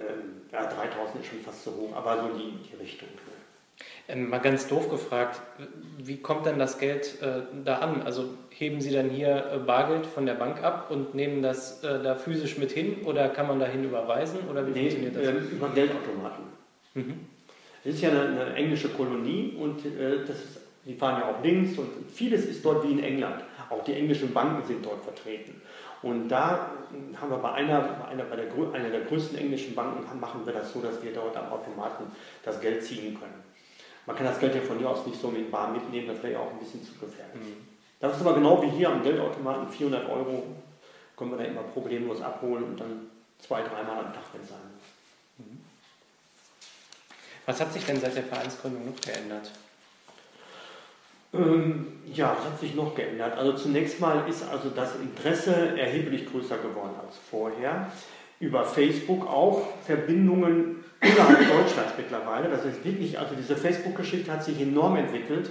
[0.00, 3.08] ähm, ja, 3000 ist schon fast zu hoch, aber so die, die Richtung.
[3.08, 3.35] Ne?
[4.08, 5.40] Ähm, mal ganz doof gefragt,
[5.98, 8.02] wie kommt denn das Geld äh, da an?
[8.02, 12.02] Also heben Sie dann hier äh, Bargeld von der Bank ab und nehmen das äh,
[12.02, 15.22] da physisch mit hin oder kann man dahin überweisen oder wie nee, funktioniert das?
[15.24, 16.44] Äh, über Geldautomaten.
[16.94, 17.14] Mhm.
[17.84, 21.42] Es ist ja eine, eine, englische Kolonie und äh, das ist, die fahren ja auch
[21.42, 23.42] links und vieles ist dort wie in England.
[23.70, 25.60] Auch die englischen Banken sind dort vertreten.
[26.02, 26.70] Und da
[27.20, 30.52] haben wir bei einer, bei einer, bei der, einer der größten englischen Banken machen wir
[30.52, 32.04] das so, dass wir dort am Automaten
[32.44, 33.42] das Geld ziehen können.
[34.06, 36.34] Man kann das Geld ja von hier aus nicht so mit Bar mitnehmen, das wäre
[36.34, 37.34] ja auch ein bisschen zu gefährlich.
[37.34, 37.66] Mhm.
[37.98, 40.44] Das ist aber genau wie hier am Geldautomaten, 400 Euro
[41.16, 44.58] können wir da immer problemlos abholen und dann zwei, dreimal am Tag, wenn es sein
[44.58, 45.46] muss.
[45.46, 45.60] Mhm.
[47.46, 49.50] Was hat sich denn seit der Vereinsgründung noch geändert?
[51.32, 53.36] Ähm, ja, was hat sich noch geändert?
[53.38, 57.90] Also zunächst mal ist also das Interesse erheblich größer geworden als vorher.
[58.38, 62.48] Über Facebook auch Verbindungen innerhalb Deutschlands mittlerweile.
[62.48, 65.50] Das ist wirklich, also diese Facebook-Geschichte hat sich enorm entwickelt,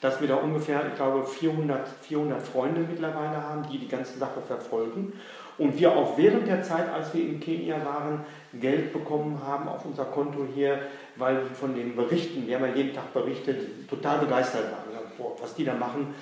[0.00, 4.40] dass wir da ungefähr, ich glaube, 400, 400 Freunde mittlerweile haben, die die ganze Sache
[4.46, 5.12] verfolgen.
[5.58, 8.24] Und wir auch während der Zeit, als wir in Kenia waren,
[8.60, 10.78] Geld bekommen haben auf unser Konto hier,
[11.16, 14.92] weil wir von den Berichten, wir haben ja jeden Tag berichtet, total begeistert waren.
[15.40, 16.14] Was die da machen,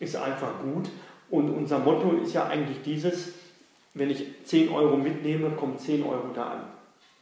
[0.00, 0.90] ist einfach gut.
[1.30, 3.32] Und unser Motto ist ja eigentlich dieses,
[3.94, 6.60] wenn ich 10 Euro mitnehme, kommen 10 Euro da an.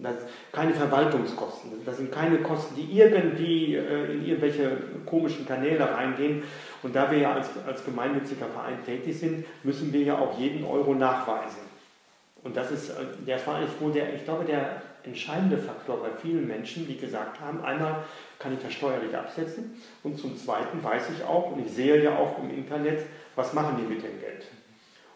[0.03, 0.17] Das
[0.53, 1.73] keine Verwaltungskosten.
[1.85, 6.43] Das sind keine Kosten, die irgendwie äh, in irgendwelche komischen Kanäle reingehen.
[6.83, 10.65] Und da wir ja als, als gemeinnütziger Verein tätig sind, müssen wir ja auch jeden
[10.65, 11.61] Euro nachweisen.
[12.43, 16.47] Und das ist, äh, war eigentlich wohl der, ich glaube, der entscheidende Faktor bei vielen
[16.47, 18.05] Menschen, die gesagt haben, einmal
[18.39, 22.17] kann ich das steuerlich absetzen und zum Zweiten weiß ich auch, und ich sehe ja
[22.17, 23.01] auch im Internet,
[23.35, 24.45] was machen die mit dem Geld.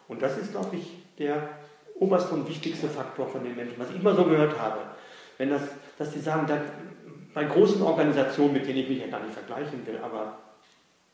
[0.09, 1.49] Und das ist, glaube ich, der
[1.99, 4.81] oberste und wichtigste Faktor von den Menschen, was ich immer so gehört habe.
[5.39, 5.63] Wenn das,
[5.99, 6.59] dass die sagen, da,
[7.35, 10.39] bei großen Organisationen, mit denen ich mich ja gar nicht vergleichen will, aber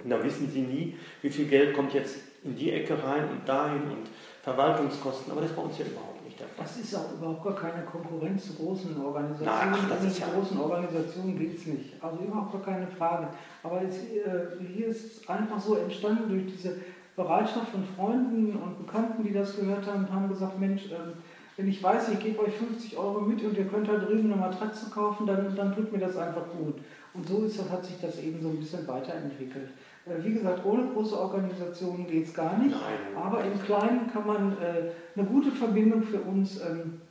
[0.05, 3.83] da wissen sie nie, wie viel Geld kommt jetzt in die Ecke rein und dahin
[3.83, 4.09] und
[4.43, 6.65] Verwaltungskosten, aber das ist bei uns ja überhaupt nicht der Fall.
[6.65, 9.53] Das ist auch überhaupt gar keine Konkurrenz zu großen Organisationen.
[9.53, 12.03] Nein, ach, das ist ja großen Organisationen geht es nicht.
[12.03, 13.29] Also überhaupt gar keine Frage.
[13.63, 16.77] Aber jetzt, äh, hier ist es einfach so entstanden durch diese
[17.17, 21.13] Bereitschaft von Freunden und Bekannten, die das gehört haben, haben gesagt, Mensch, ähm,
[21.57, 24.41] wenn ich weiß, ich gebe euch 50 Euro mit und ihr könnt halt riesen eine
[24.41, 26.77] Matratze kaufen, dann, dann tut mir das einfach gut.
[27.13, 29.69] Und so ist das, hat sich das eben so ein bisschen weiterentwickelt.
[30.07, 33.17] Äh, wie gesagt, ohne große Organisationen geht es gar nicht, Nein.
[33.17, 37.03] aber im Kleinen kann man äh, eine gute Verbindung für uns, ähm,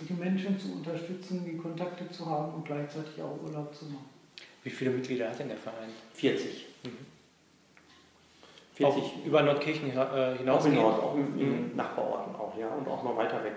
[0.00, 4.06] die Menschen zu unterstützen, die Kontakte zu haben und gleichzeitig auch Urlaub zu machen.
[4.64, 5.90] Wie viele Mitglieder hat denn der Verein?
[6.14, 6.66] 40.
[6.84, 7.11] Mhm.
[8.74, 10.62] 40 auch über Nordkirchen äh, hinaus?
[10.62, 11.76] Auch hinaus, auch in, in mhm.
[11.76, 13.54] Nachbarorten auch, ja, und auch noch weiter weg.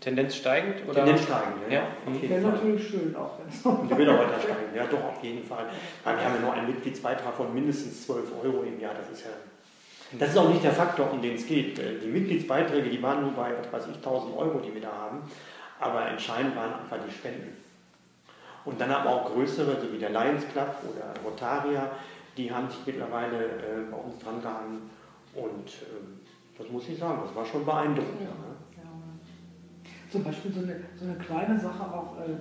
[0.00, 0.86] Tendenz steigend?
[0.86, 1.04] Oder?
[1.04, 1.74] Tendenz steigend, ja.
[1.74, 1.82] ja.
[2.06, 2.30] ja.
[2.30, 3.38] Wäre natürlich schön auch.
[3.64, 5.66] Und die will auch weiter steigen, ja doch, auf jeden Fall.
[6.04, 9.30] wir haben ja nur einen Mitgliedsbeitrag von mindestens 12 Euro im Jahr, das ist ja...
[10.18, 11.78] Das ist auch nicht der Faktor, um den es geht.
[11.78, 14.90] Äh, die Mitgliedsbeiträge, die waren nur bei, was weiß ich, 1000 Euro, die wir da
[14.90, 15.20] haben.
[15.80, 17.54] Aber entscheidend waren einfach die Spenden.
[18.64, 21.90] Und dann aber auch größere, so wie der Lions Club oder Rotaria,
[22.38, 24.82] die haben sich mittlerweile äh, bei uns dran gehangen
[25.34, 28.20] und äh, das muss ich sagen, das war schon beeindruckend.
[28.20, 28.26] Ja.
[28.26, 28.56] Ne?
[28.76, 29.90] Ja.
[30.10, 32.34] Zum Beispiel so eine, so eine kleine Sache auch, äh,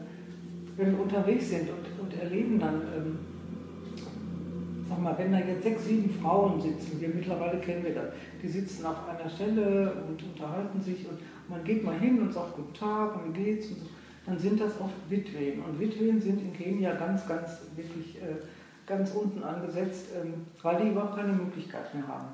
[0.77, 3.19] wenn wir unterwegs sind und, und erleben dann, ähm,
[4.88, 8.47] sag mal, wenn da jetzt sechs, sieben Frauen sitzen, wir mittlerweile kennen wir das, die
[8.47, 12.73] sitzen auf einer Stelle und unterhalten sich und man geht mal hin und sagt Guten
[12.73, 13.86] Tag und wie geht's und so,
[14.27, 15.63] dann sind das oft Witwen.
[15.63, 18.36] Und Witwen sind in Kenia ganz, ganz wirklich äh,
[18.88, 22.28] ganz unten angesetzt, ähm, weil die überhaupt keine Möglichkeit mehr haben.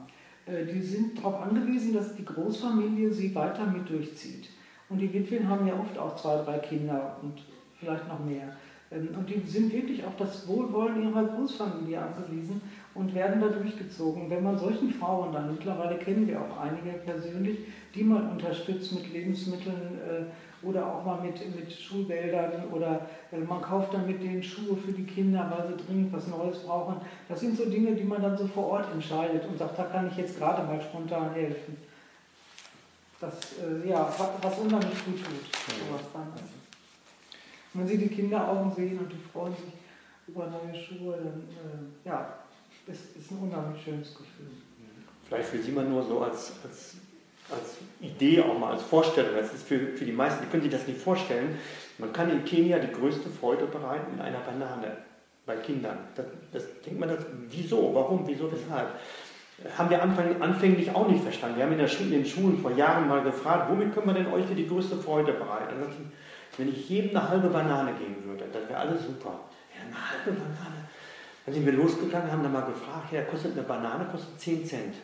[0.46, 4.50] Äh, die sind darauf angewiesen, dass die Großfamilie sie weiter mit durchzieht.
[4.90, 7.42] Und die Witwen haben ja oft auch zwei, drei Kinder und
[7.80, 8.56] vielleicht noch mehr.
[8.92, 12.62] Ähm, und die sind wirklich auf das Wohlwollen ihrer Großfamilie angewiesen
[12.94, 14.30] und werden da durchgezogen.
[14.30, 17.60] Wenn man solchen Frauen dann, mittlerweile kennen wir auch einige persönlich,
[17.96, 20.26] die man unterstützt mit Lebensmitteln äh,
[20.64, 24.92] oder auch mal mit, mit Schulgeldern oder äh, man kauft dann mit denen Schuhe für
[24.92, 26.98] die Kinder, weil sie dringend was Neues brauchen.
[27.28, 30.08] Das sind so Dinge, die man dann so vor Ort entscheidet und sagt, da kann
[30.08, 31.78] ich jetzt gerade mal spontan helfen.
[33.20, 36.28] Das, äh, ja, was, unheimlich gut tut, sowas dann.
[37.74, 39.74] Wenn sie die Kinderaugen sehen und die freuen sich
[40.28, 42.34] über neue Schuhe, dann, äh, ja,
[42.88, 44.52] es ist ein unheimlich schönes Gefühl.
[45.28, 46.98] Vielleicht für Sie mal nur so als, als,
[47.52, 49.32] als Idee, auch mal als Vorstellung.
[49.36, 51.58] Das ist für, für die meisten, die können sich das nicht vorstellen.
[51.98, 54.98] Man kann in Kenia die größte Freude bereiten in einer Banane
[55.46, 55.98] bei Kindern.
[56.16, 58.90] Das, das denkt man, das, wieso, warum, wieso, weshalb?
[59.78, 61.58] Haben wir Anfang, anfänglich auch nicht verstanden.
[61.58, 64.14] Wir haben in, der Schule, in den Schulen vor Jahren mal gefragt, womit können wir
[64.14, 65.76] denn euch für die größte Freude bereiten?
[66.58, 69.40] Wenn ich jedem eine halbe Banane geben würde, dann wäre alles super.
[69.74, 70.90] Ja, eine halbe Banane.
[71.46, 74.96] Dann sind wir losgegangen, haben dann mal gefragt, ja, kostet eine Banane, kostet 10 Cent.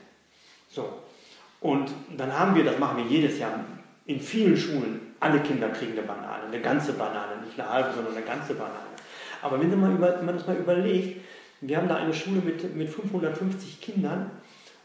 [0.69, 0.89] So.
[1.61, 3.59] Und dann haben wir, das machen wir jedes Jahr,
[4.05, 8.15] in vielen Schulen, alle Kinder kriegen eine Banane, eine ganze Banane, nicht eine halbe, sondern
[8.15, 8.89] eine ganze Banane.
[9.41, 11.21] Aber wenn, mal über, wenn man das mal überlegt,
[11.61, 14.31] wir haben da eine Schule mit, mit 550 Kindern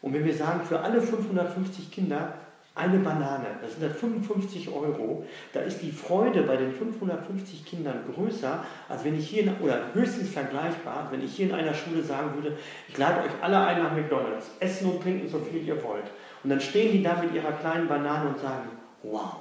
[0.02, 2.34] und wenn wir sagen, für alle 550 Kinder
[2.76, 8.00] eine Banane, das sind dann 55 Euro, da ist die Freude bei den 550 Kindern
[8.12, 12.34] größer, als wenn ich hier, oder höchstens vergleichbar, wenn ich hier in einer Schule sagen
[12.34, 12.58] würde,
[12.88, 16.10] ich lade euch alle ein nach McDonalds, essen und trinken so viel ihr wollt.
[16.44, 18.68] Und dann stehen die da mit ihrer kleinen Banane und sagen,
[19.02, 19.36] wow.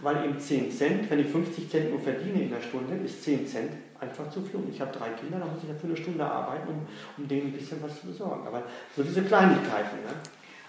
[0.00, 3.46] Weil eben 10 Cent, wenn ich 50 Cent nur verdiene in der Stunde, ist 10
[3.46, 4.60] Cent einfach zu viel.
[4.70, 6.86] Ich habe drei Kinder, da muss ich dafür eine Stunde arbeiten, um,
[7.16, 8.46] um denen ein bisschen was zu besorgen.
[8.46, 9.96] Aber so diese Kleinigkeiten.
[10.04, 10.12] Ne?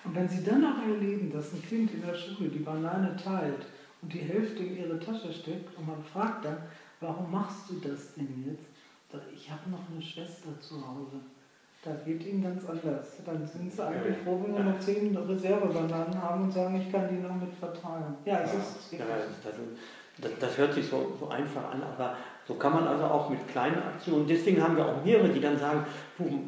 [0.05, 3.65] Und wenn Sie dann noch erleben, dass ein Kind in der Schule die Banane teilt
[4.01, 6.57] und die Hälfte in ihre Tasche steckt und man fragt dann,
[7.01, 8.67] warum machst du das denn jetzt?
[9.33, 11.19] Ich habe noch eine Schwester zu Hause.
[11.87, 13.07] Da geht ihnen ganz anders.
[13.25, 17.07] Dann sind sie eigentlich froh, wenn wir noch zehn Reservebananen haben und sagen, ich kann
[17.07, 18.17] die noch mit verteilen.
[18.25, 19.53] Ja, es ist ja, das,
[20.19, 23.47] das, das, hört sich so, so einfach an, aber so kann man also auch mit
[23.47, 25.85] kleinen Aktionen, und deswegen haben wir auch mehrere, die dann sagen,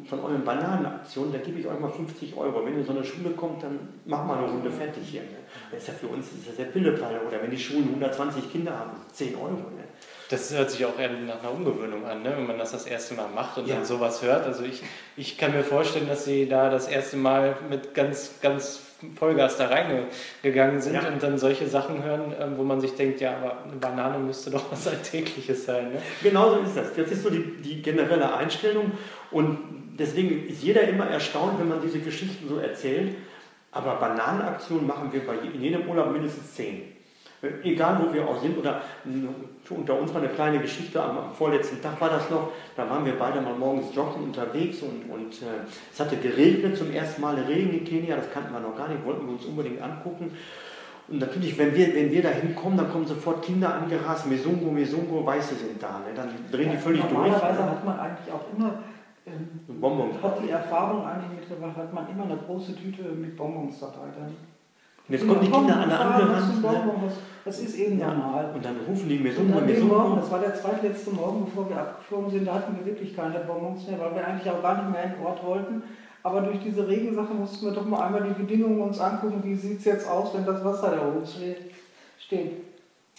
[0.06, 2.62] von euren Bananenaktionen, da gebe ich euch mal 50 Euro.
[2.66, 5.22] Wenn ihr in so eine Schule kommt, dann mach mal eine Runde fertig hier.
[5.22, 5.38] Ne?
[5.70, 7.18] Das ist ja für uns ist das ja Pillepalle.
[7.26, 9.54] Oder wenn die Schulen 120 Kinder haben, 10 Euro.
[9.54, 9.84] Ne?
[10.30, 12.32] Das hört sich auch eher nach einer Umgewöhnung an, ne?
[12.36, 13.74] wenn man das das erste Mal macht und ja.
[13.74, 14.46] dann sowas hört.
[14.46, 14.80] Also ich,
[15.16, 18.80] ich kann mir vorstellen, dass Sie da das erste Mal mit ganz, ganz
[19.18, 21.08] Vollgas da reingegangen sind ja.
[21.08, 24.50] und dann solche Sachen hören, ähm, wo man sich denkt, ja, aber eine Banane müsste
[24.50, 25.94] doch was Alltägliches sein.
[25.94, 26.02] Ne?
[26.22, 26.94] Genau so ist das.
[26.94, 28.92] Das ist so die, die generelle Einstellung
[29.32, 29.58] und
[29.98, 33.16] deswegen ist jeder immer erstaunt, wenn man diese Geschichten so erzählt.
[33.72, 36.82] Aber Bananenaktionen machen wir bei in jedem Urlaub mindestens zehn.
[37.62, 38.82] Egal wo wir auch sind, oder
[39.70, 43.18] unter uns war eine kleine Geschichte, am vorletzten Tag war das noch, da waren wir
[43.18, 47.72] beide mal morgens joggen unterwegs und, und äh, es hatte geregnet, zum ersten Mal Regen
[47.72, 50.32] in Kenia, das kannten wir noch gar nicht, wollten wir uns unbedingt angucken.
[51.08, 55.24] Und natürlich, wenn wir, wenn wir da hinkommen, dann kommen sofort Kinder angerast, Mesungo, Mesungo,
[55.24, 56.00] Weiße sind da.
[56.00, 56.12] Ne?
[56.14, 57.56] Dann drehen die völlig normalerweise durch.
[57.56, 58.74] Normalerweise hat man eigentlich auch immer,
[59.26, 60.22] ähm, Bonbons.
[60.22, 64.08] hat die Erfahrung eigentlich mitgebracht, hat man immer eine große Tüte mit Bonbons dabei.
[64.14, 64.36] Dann
[65.10, 66.62] und jetzt kommen die Kinder an der andere Hand.
[67.50, 68.14] Das ist eben ja.
[68.14, 68.52] normal.
[68.54, 69.84] Und dann rufen die mir so und mir so.
[69.86, 73.40] Morgen, das war der zweitletzte Morgen, bevor wir abgeflogen sind, da hatten wir wirklich keine
[73.40, 75.82] Bonbons mehr, weil wir eigentlich auch gar nicht mehr in den Ort wollten.
[76.22, 79.80] Aber durch diese Regensache mussten wir doch mal einmal die Bedingungen uns angucken, wie sieht
[79.80, 82.52] es jetzt aus, wenn das Wasser da oben steht.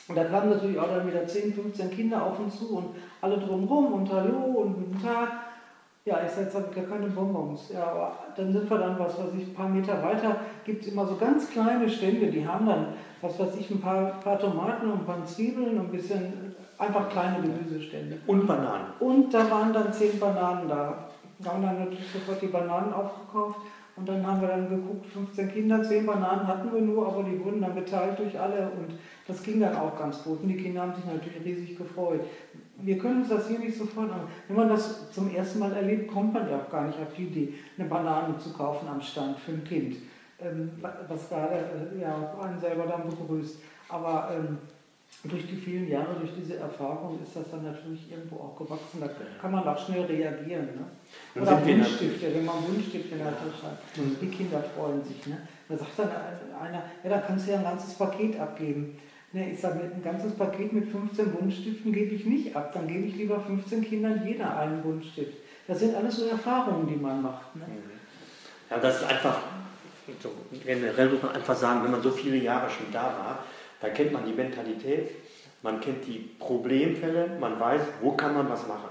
[0.08, 2.86] Und da kamen natürlich auch dann wieder 10, 15 Kinder auf uns zu und
[3.20, 5.28] alle drumherum und Hallo und Guten Tag.
[6.06, 7.70] Ja, ich sage, jetzt habe ich gar keine Bonbons.
[7.74, 10.94] Ja, aber dann sind wir dann, was weiß ich, ein paar Meter weiter, gibt es
[10.94, 12.88] immer so ganz kleine Stände, die haben dann,
[13.22, 17.10] was weiß ich, ein paar, paar Tomaten und ein paar Zwiebeln und ein bisschen, einfach
[17.10, 18.18] kleine Gemüsestände.
[18.28, 18.88] Und Bananen.
[19.00, 21.10] Und da waren dann zehn Bananen da.
[21.40, 23.60] Wir haben dann natürlich sofort die Bananen aufgekauft
[23.96, 27.44] und dann haben wir dann geguckt, 15 Kinder, 10 Bananen hatten wir nur, aber die
[27.44, 30.42] wurden dann geteilt durch alle und das ging dann auch ganz gut.
[30.42, 32.22] Und die Kinder haben sich natürlich riesig gefreut
[32.84, 34.22] wir können uns das hier nicht sofort an.
[34.48, 37.24] Wenn man das zum ersten Mal erlebt, kommt man ja auch gar nicht auf die
[37.24, 39.98] Idee, eine Banane zu kaufen am Stand für ein Kind,
[40.44, 43.58] ähm, was gerade äh, ja, einen selber dann begrüßt.
[43.90, 44.58] Aber ähm,
[45.24, 49.00] durch die vielen Jahre, durch diese Erfahrung ist das dann natürlich irgendwo auch gewachsen.
[49.00, 50.70] Da kann man auch schnell reagieren.
[50.76, 51.42] Ne?
[51.42, 53.98] Oder Buntstifte, wenn man Buntstifte in der Tasche hat.
[53.98, 54.18] Mhm.
[54.20, 55.28] Die Kinder freuen sich.
[55.28, 55.38] Ne?
[55.70, 56.10] Da sagt dann
[56.60, 58.98] einer, ja, da kannst du ja ein ganzes Paket abgeben.
[59.34, 62.74] Ne, ich sage, ein ganzes Paket mit 15 Buntstiften gebe ich nicht ab.
[62.74, 65.38] Dann gebe ich lieber 15 Kindern jeder einen Buntstift.
[65.68, 67.56] Das sind alles so Erfahrungen, die man macht.
[67.56, 67.64] Ne?
[68.70, 69.38] Ja, das ist einfach,
[70.22, 70.30] so
[70.64, 73.44] generell muss man einfach sagen, wenn man so viele Jahre schon da war,
[73.82, 75.12] da kennt man die Mentalität.
[75.64, 78.90] man kennt die Problemfälle, man weiß, wo kann man was machen.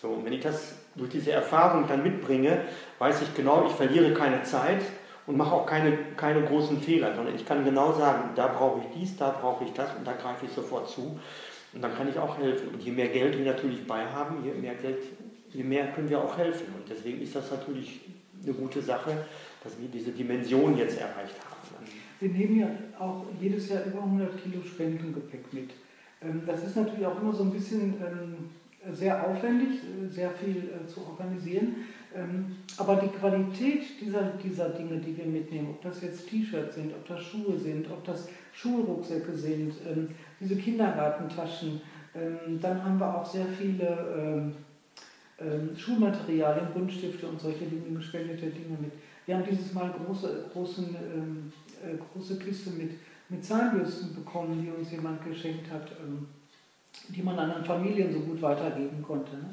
[0.00, 2.64] So, und wenn ich das durch diese Erfahrung dann mitbringe,
[2.98, 4.82] weiß ich genau, ich verliere keine Zeit
[5.26, 9.00] und mache auch keine, keine großen Fehler, sondern ich kann genau sagen, da brauche ich
[9.00, 11.18] dies, da brauche ich das und da greife ich sofort zu.
[11.72, 12.68] Und dann kann ich auch helfen.
[12.68, 14.98] Und je mehr Geld wir natürlich bei haben, je mehr Geld,
[15.50, 16.66] je mehr können wir auch helfen.
[16.76, 18.00] Und deswegen ist das natürlich
[18.42, 19.16] eine gute Sache,
[19.62, 21.52] dass wir diese Dimension jetzt erreicht haben.
[22.20, 25.70] Wir nehmen ja auch jedes Jahr über 100 Kilo Spendengepäck mit.
[26.22, 30.56] Ähm, das ist natürlich auch immer so ein bisschen ähm, sehr aufwendig, äh, sehr viel
[30.56, 31.76] äh, zu organisieren.
[32.14, 36.92] Ähm, aber die Qualität dieser, dieser Dinge, die wir mitnehmen, ob das jetzt T-Shirts sind,
[36.92, 39.72] ob das Schuhe sind, ob das Schulrucksäcke sind,
[40.38, 41.80] diese Kindergartentaschen,
[42.60, 44.52] dann haben wir auch sehr viele
[45.74, 48.92] Schulmaterialien, Buntstifte und solche Dinge, gespendete Dinge mit.
[49.26, 52.92] Wir haben dieses Mal große, großen, äh, große Kiste mit,
[53.28, 55.92] mit Zahnbürsten bekommen, die uns jemand geschenkt hat
[57.08, 59.36] die man anderen Familien so gut weitergeben konnte.
[59.36, 59.52] Ne?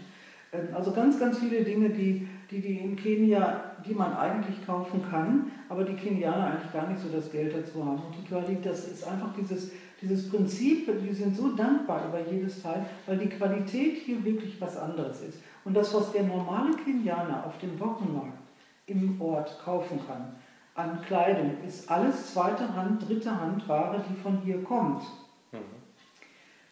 [0.52, 5.02] Ähm, also ganz, ganz viele Dinge, die, die, die in Kenia, die man eigentlich kaufen
[5.10, 8.02] kann, aber die Kenianer eigentlich gar nicht so das Geld dazu haben.
[8.08, 12.62] Und die Qualität, das ist einfach dieses, dieses Prinzip, die sind so dankbar über jedes
[12.62, 15.40] Teil, weil die Qualität hier wirklich was anderes ist.
[15.66, 18.49] Und das, was der normale Kenianer auf dem Wochenmarkt
[18.90, 20.36] im Ort kaufen kann,
[20.76, 25.04] an Kleidung, ist alles zweite Hand, dritte Hand Ware, die von hier kommt.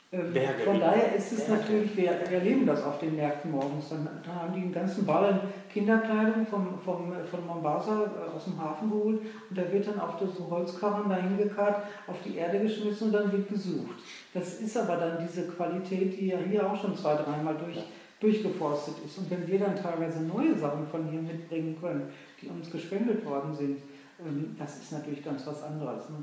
[0.09, 1.61] Ähm, von daher ist es Berge.
[1.61, 3.89] natürlich, wir erleben das auf den Märkten morgens.
[3.89, 5.37] Dann, dann haben die einen ganzen Ballen
[5.69, 10.13] Kinderkleidung vom, vom, von Mombasa äh, aus dem Hafen geholt und da wird dann auf
[10.19, 13.97] so Holzkarren dahin gekarrt, auf die Erde geschmissen und dann wird gesucht.
[14.33, 17.83] Das ist aber dann diese Qualität, die ja hier auch schon zwei, dreimal durch,
[18.19, 19.17] durchgeforstet ist.
[19.17, 22.09] Und wenn wir dann teilweise neue Sachen von hier mitbringen können,
[22.41, 23.79] die uns gespendet worden sind,
[24.19, 26.09] ähm, das ist natürlich ganz was anderes.
[26.09, 26.17] Ne?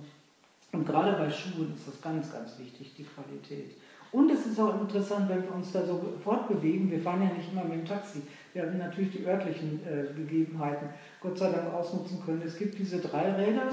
[0.73, 3.77] Und gerade bei Schuhen ist das ganz, ganz wichtig, die Qualität.
[4.11, 6.89] Und es ist auch interessant, wenn wir uns da so fortbewegen.
[6.91, 8.23] Wir fahren ja nicht immer mit dem Taxi.
[8.53, 10.89] Wir haben natürlich die örtlichen äh, Gegebenheiten
[11.21, 12.43] Gott sei Dank ausnutzen können.
[12.45, 13.73] Es gibt diese drei Räder,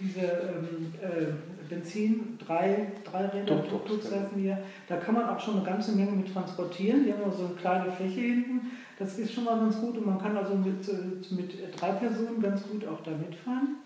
[0.00, 4.58] diese ähm, äh, Benzin, drei, drei Räder, Tuk-Tuks heißen wir.
[4.88, 7.04] Da kann man auch schon eine ganze Menge mit transportieren.
[7.04, 8.72] Die haben so eine kleine Fläche hinten.
[8.98, 12.40] Das ist schon mal ganz gut und man kann also mit, äh, mit drei Personen
[12.40, 13.76] ganz gut auch da mitfahren.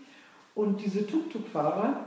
[0.54, 2.06] Und diese Tuk-Tuk-Fahrer,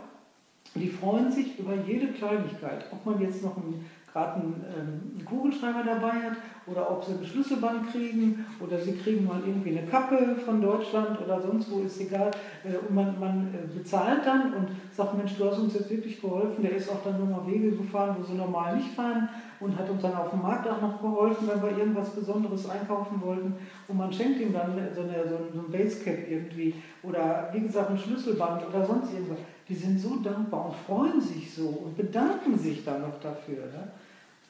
[0.76, 5.26] die freuen sich über jede Kleinigkeit, ob man jetzt noch einen, gerade einen, ähm, einen,
[5.26, 9.88] Kugelschreiber dabei hat oder ob sie ein Schlüsselband kriegen oder sie kriegen mal irgendwie eine
[9.88, 12.32] Kappe von Deutschland oder sonst wo, ist egal.
[12.64, 16.22] Äh, und man, man äh, bezahlt dann und sagt, Mensch, du hast uns jetzt wirklich
[16.22, 16.62] geholfen.
[16.64, 19.90] Der ist auch dann nur mal Wege gefahren, wo sie normal nicht fahren und hat
[19.90, 23.56] uns dann auf dem Markt auch noch geholfen, wenn wir irgendwas Besonderes einkaufen wollten.
[23.88, 27.98] Und man schenkt ihm dann so, eine, so ein Basecap irgendwie oder wie gesagt ein
[27.98, 29.40] Schlüsselband oder sonst irgendwas
[29.72, 33.68] die sind so dankbar und freuen sich so und bedanken sich dann noch dafür.
[33.68, 33.92] Ne?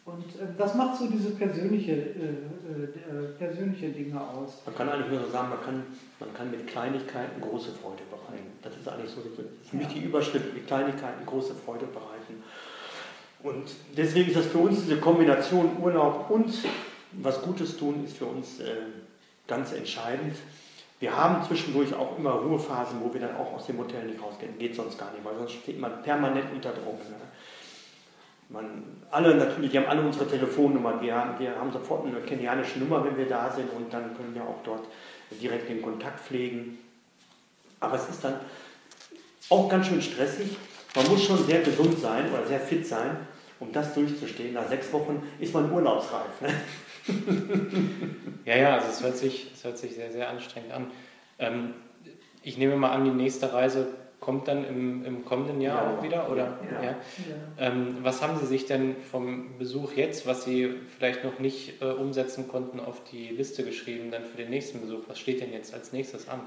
[0.06, 4.62] Und äh, das macht so diese persönliche, äh, äh, persönliche Dinge aus.
[4.66, 5.84] Man kann eigentlich nur so sagen, man kann,
[6.20, 8.52] man kann mit Kleinigkeiten große Freude bereiten.
[8.62, 9.94] Das ist eigentlich so für mich ja.
[9.94, 12.44] die Überschrift, mit Kleinigkeiten große Freude bereiten.
[13.44, 16.52] Und deswegen ist das für uns diese Kombination Urlaub und
[17.14, 18.76] was Gutes tun, ist für uns äh,
[19.48, 20.36] ganz entscheidend.
[21.00, 24.58] Wir haben zwischendurch auch immer Ruhephasen, wo wir dann auch aus dem Hotel nicht rausgehen.
[24.60, 27.00] Geht sonst gar nicht, weil sonst steht man permanent unter Druck.
[27.10, 27.16] Ne?
[28.52, 32.80] Man, alle natürlich, wir haben alle unsere Telefonnummer, wir haben, wir haben sofort eine kenianische
[32.80, 34.88] Nummer, wenn wir da sind und dann können wir auch dort
[35.42, 36.78] direkt den Kontakt pflegen.
[37.80, 38.36] Aber es ist dann
[39.50, 40.58] auch ganz schön stressig.
[40.96, 43.18] Man muss schon sehr gesund sein oder sehr fit sein,
[43.60, 44.54] um das durchzustehen.
[44.54, 46.42] Nach sechs Wochen ist man urlaubsreif.
[46.42, 46.54] Ne?
[48.46, 50.88] ja, ja, also es hört sich, es hört sich sehr, sehr anstrengend an.
[51.40, 51.74] Ähm,
[52.44, 53.88] ich nehme mal an, die nächste Reise
[54.22, 55.98] kommt dann im, im kommenden Jahr ja.
[55.98, 56.60] auch wieder, oder?
[56.72, 56.84] Ja.
[56.84, 56.96] ja.
[57.58, 61.86] Ähm, was haben Sie sich denn vom Besuch jetzt, was Sie vielleicht noch nicht äh,
[61.86, 65.02] umsetzen konnten, auf die Liste geschrieben, dann für den nächsten Besuch?
[65.08, 66.42] Was steht denn jetzt als nächstes an?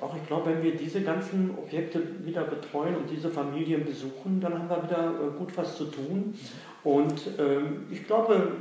[0.00, 4.54] Auch ich glaube, wenn wir diese ganzen Objekte wieder betreuen und diese Familien besuchen, dann
[4.54, 6.34] haben wir wieder äh, gut was zu tun.
[6.84, 8.52] Und ähm, ich glaube,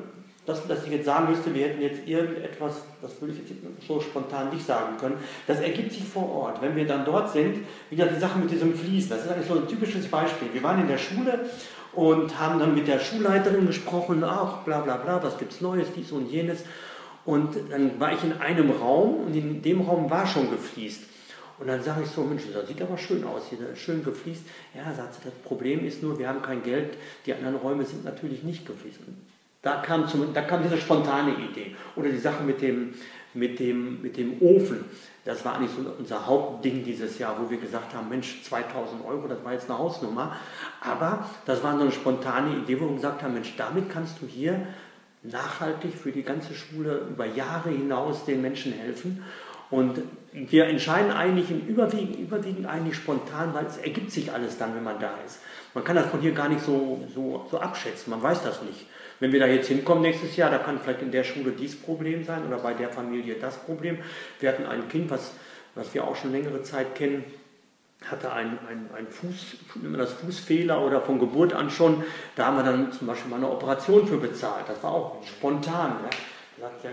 [0.49, 4.01] dass, dass ich jetzt sagen müsste, wir hätten jetzt irgendetwas, das würde ich jetzt so
[4.01, 6.61] spontan nicht sagen können, das ergibt sich vor Ort.
[6.61, 7.59] Wenn wir dann dort sind,
[7.91, 10.49] wieder die Sache mit diesem Fließen, das ist eigentlich so ein typisches Beispiel.
[10.51, 11.49] Wir waren in der Schule
[11.93, 15.87] und haben dann mit der Schulleiterin gesprochen, ach bla bla bla, was gibt es Neues,
[15.95, 16.63] dies und jenes.
[17.25, 21.03] Und dann war ich in einem Raum und in dem Raum war schon gefliest.
[21.59, 24.43] Und dann sage ich so, Mensch, das sieht aber schön aus, hier schön gefliest.
[24.73, 26.97] Ja, sagt sie, das Problem ist nur, wir haben kein Geld,
[27.27, 28.99] die anderen Räume sind natürlich nicht gefliest.
[29.61, 31.75] Da kam, zum, da kam diese spontane Idee.
[31.95, 32.93] Oder die Sache mit dem,
[33.33, 34.85] mit dem, mit dem Ofen.
[35.25, 39.27] Das war eigentlich so unser Hauptding dieses Jahr, wo wir gesagt haben, Mensch, 2000 Euro,
[39.27, 40.35] das war jetzt eine Hausnummer.
[40.81, 44.25] Aber das war so eine spontane Idee, wo wir gesagt haben, Mensch, damit kannst du
[44.25, 44.65] hier
[45.23, 49.23] nachhaltig für die ganze Schule über Jahre hinaus den Menschen helfen.
[49.69, 50.01] Und
[50.31, 54.83] wir entscheiden eigentlich im Überwiegend, überwiegend eigentlich spontan, weil es ergibt sich alles dann, wenn
[54.83, 55.41] man da ist.
[55.73, 58.87] Man kann das von hier gar nicht so, so, so abschätzen, man weiß das nicht.
[59.19, 62.23] Wenn wir da jetzt hinkommen nächstes Jahr, da kann vielleicht in der Schule dies Problem
[62.23, 63.99] sein oder bei der Familie das Problem.
[64.39, 65.33] Wir hatten ein Kind, was,
[65.75, 67.23] was wir auch schon längere Zeit kennen,
[68.05, 68.57] hatte einen
[68.95, 69.57] ein Fuß,
[69.97, 72.03] das Fußfehler oder von Geburt an schon.
[72.35, 74.69] Da haben wir dann zum Beispiel mal eine Operation für bezahlt.
[74.69, 75.97] Das war auch spontan.
[76.03, 76.09] Ja.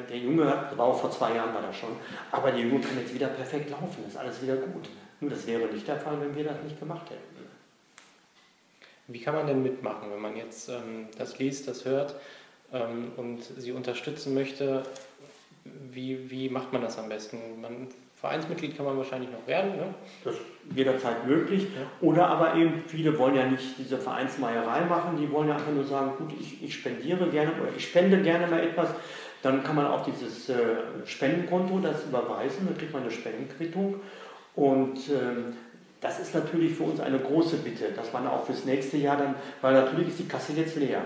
[0.09, 1.91] Der Junge, das war auch vor zwei Jahren war das schon,
[2.31, 4.89] aber der Junge kann jetzt wieder perfekt laufen, ist alles wieder gut.
[5.21, 7.36] Nur das wäre nicht der Fall, wenn wir das nicht gemacht hätten.
[9.09, 12.15] Wie kann man denn mitmachen, wenn man jetzt ähm, das liest, das hört
[12.73, 14.83] ähm, und sie unterstützen möchte?
[15.65, 17.39] Wie, wie macht man das am besten?
[17.61, 19.77] Man, Vereinsmitglied kann man wahrscheinlich noch werden.
[19.77, 19.95] Ne?
[20.25, 20.43] Das ist
[20.75, 21.65] jederzeit möglich.
[21.65, 21.87] Ja.
[22.01, 25.85] Oder aber eben, viele wollen ja nicht diese Vereinsmeierei machen, die wollen ja einfach nur
[25.85, 28.89] sagen, gut, ich, ich spendiere gerne oder ich spende gerne mal etwas.
[29.43, 30.57] Dann kann man auf dieses äh,
[31.05, 34.01] Spendenkonto das überweisen, dann kriegt man eine Spendenquittung.
[34.57, 35.53] Und ähm,
[36.07, 39.35] das ist natürlich für uns eine große Bitte, dass man auch fürs nächste Jahr dann,
[39.61, 41.03] weil natürlich ist die Kasse jetzt leer.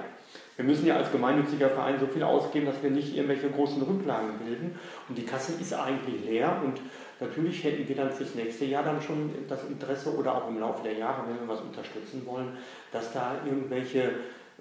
[0.56, 4.38] Wir müssen ja als gemeinnütziger Verein so viel ausgeben, dass wir nicht irgendwelche großen Rücklagen
[4.44, 4.78] bilden.
[5.08, 6.60] Und die Kasse ist eigentlich leer.
[6.62, 6.82] Und
[7.18, 10.82] natürlich hätten wir dann fürs nächste Jahr dann schon das Interesse oder auch im Laufe
[10.82, 12.58] der Jahre, wenn wir was unterstützen wollen,
[12.92, 14.02] dass da irgendwelche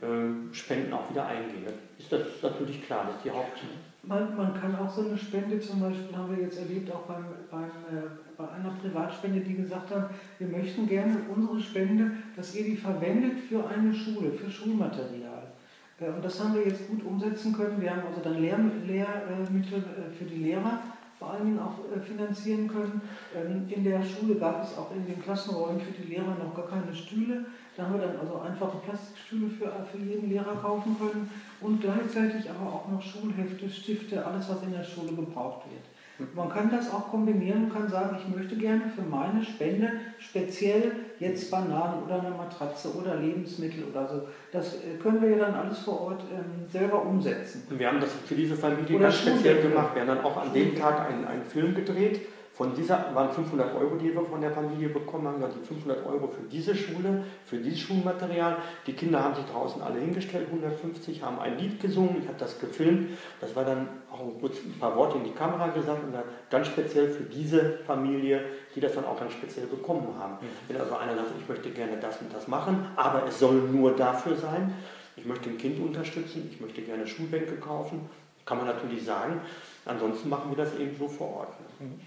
[0.02, 1.66] äh, Spenden auch wieder eingehen.
[1.98, 3.60] Ist das natürlich klar, das ist die Haupt.
[4.04, 7.26] Man, man kann auch so eine Spende, zum Beispiel haben wir jetzt erlebt, auch beim,
[7.52, 10.06] beim, äh, bei einer Privatspende, die gesagt haben,
[10.38, 15.52] wir möchten gerne unsere Spende, dass ihr die verwendet für eine Schule, für Schulmaterial.
[16.00, 17.82] Äh, und das haben wir jetzt gut umsetzen können.
[17.82, 20.80] Wir haben also dann Lehr Lehrmittel äh, für die Lehrer
[21.20, 23.02] vor allen Dingen auch äh, finanzieren können.
[23.36, 26.70] Ähm, in der Schule gab es auch in den Klassenräumen für die Lehrer noch gar
[26.70, 27.46] keine Stühle.
[27.76, 31.30] Da haben wir dann also einfache Plastikstühle für, für jeden Lehrer kaufen können
[31.60, 35.99] und gleichzeitig aber auch noch Schulhefte, Stifte, alles was in der Schule gebraucht wird.
[36.36, 40.92] Man kann das auch kombinieren und kann sagen, ich möchte gerne für meine Spende speziell
[41.20, 44.28] jetzt Bananen oder eine Matratze oder Lebensmittel oder so.
[44.52, 47.64] Das äh, können wir ja dann alles vor Ort ähm, selber umsetzen.
[47.70, 49.96] Wir haben das für diese Familie oder ganz speziell gemacht.
[49.96, 52.22] Wir haben dann auch an dem Tag einen, einen Film gedreht
[52.60, 56.28] von dieser waren 500 Euro, die wir von der Familie bekommen haben, die 500 Euro
[56.28, 58.58] für diese Schule, für dieses Schulmaterial.
[58.86, 62.60] Die Kinder haben sich draußen alle hingestellt, 150, haben ein Lied gesungen, ich habe das
[62.60, 63.12] gefilmt.
[63.40, 67.08] Das war dann auch ein paar Worte in die Kamera gesagt und dann ganz speziell
[67.08, 68.44] für diese Familie,
[68.76, 70.34] die das dann auch ganz speziell bekommen haben.
[70.34, 70.48] Mhm.
[70.68, 73.96] Wenn also einer sagt, ich möchte gerne das und das machen, aber es soll nur
[73.96, 74.74] dafür sein,
[75.16, 78.10] ich möchte ein Kind unterstützen, ich möchte gerne Schulbänke kaufen,
[78.46, 79.40] kann man natürlich sagen.
[79.86, 81.54] Ansonsten machen wir das eben so vor Ort.
[81.80, 81.88] Ne?
[81.88, 82.00] Mhm.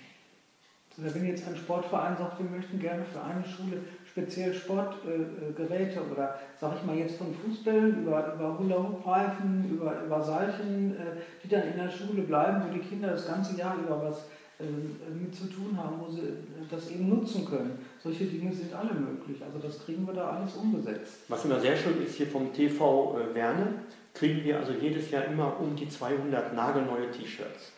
[1.01, 6.13] Also wenn jetzt ein Sportverein sagt, wir möchten gerne für eine Schule speziell Sportgeräte äh,
[6.13, 11.49] oder sage ich mal jetzt von Fußbällen über, über Hula-Hoop-Reifen, über, über Seilchen, äh, die
[11.49, 14.27] dann in der Schule bleiben, wo die Kinder das ganze Jahr über was
[14.61, 14.65] äh,
[15.11, 16.23] mit zu tun haben, wo sie
[16.71, 17.79] das eben nutzen können.
[18.03, 19.43] Solche Dinge sind alle möglich.
[19.43, 21.21] Also das kriegen wir da alles umgesetzt.
[21.29, 23.69] Was immer sehr schön ist hier vom TV Werne,
[24.13, 27.73] kriegen wir also jedes Jahr immer um die 200 nagelneue T-Shirts.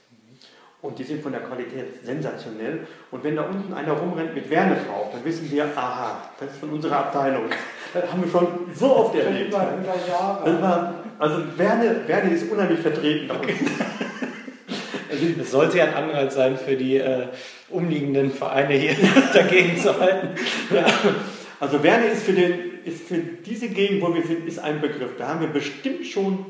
[0.85, 2.81] Und die sind von der Qualität sensationell.
[3.11, 6.59] Und wenn da unten einer rumrennt mit Werne drauf, dann wissen wir, aha, das ist
[6.59, 7.45] von unserer Abteilung.
[7.95, 9.49] Das haben wir schon so oft erlebt.
[9.49, 10.61] Über, über Jahre.
[10.61, 13.31] War, also Werne, Werne ist unheimlich vertreten.
[13.31, 13.55] Okay.
[15.41, 17.29] Es sollte ja ein Anreiz sein für die äh,
[17.71, 18.97] umliegenden Vereine hier
[19.33, 20.31] dagegen zu halten.
[20.75, 20.85] Ja.
[21.61, 25.13] Also Werne ist für, den, ist für diese Gegend, wo wir sind, ist ein Begriff.
[25.17, 26.45] Da haben wir bestimmt schon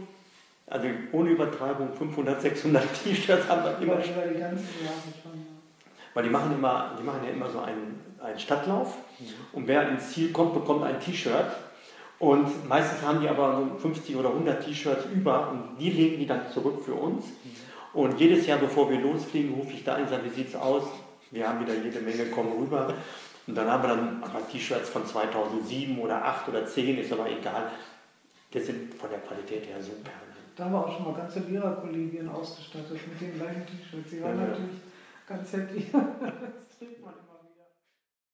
[0.67, 3.95] also ohne Übertreibung 500, 600 T-Shirts haben wir immer.
[3.95, 5.47] Über die ganzen Jahre schon.
[6.15, 9.27] Weil die machen, immer, die machen ja immer so einen, einen Stadtlauf mhm.
[9.53, 11.47] und wer ins Ziel kommt, bekommt ein T-Shirt.
[12.21, 16.27] Und meistens haben die aber so 50 oder 100 T-Shirts über und die legen die
[16.27, 17.27] dann zurück für uns.
[17.27, 18.01] Mhm.
[18.01, 20.85] Und jedes Jahr, bevor wir losfliegen, rufe ich da an, sage, wie sieht es aus?
[21.31, 22.95] Wir haben wieder jede Menge, kommen rüber.
[23.47, 27.71] Und dann haben wir dann T-Shirts von 2007 oder 2008 oder 10, ist aber egal.
[28.53, 30.11] Die sind von der Qualität her super.
[30.57, 34.11] Da haben wir auch schon mal ganze Lehrerkollegien ausgestattet mit den gleichen T-Shirts.
[34.11, 34.81] Sie waren ja, natürlich
[35.27, 35.87] ganz happy.
[35.93, 37.15] das trägt man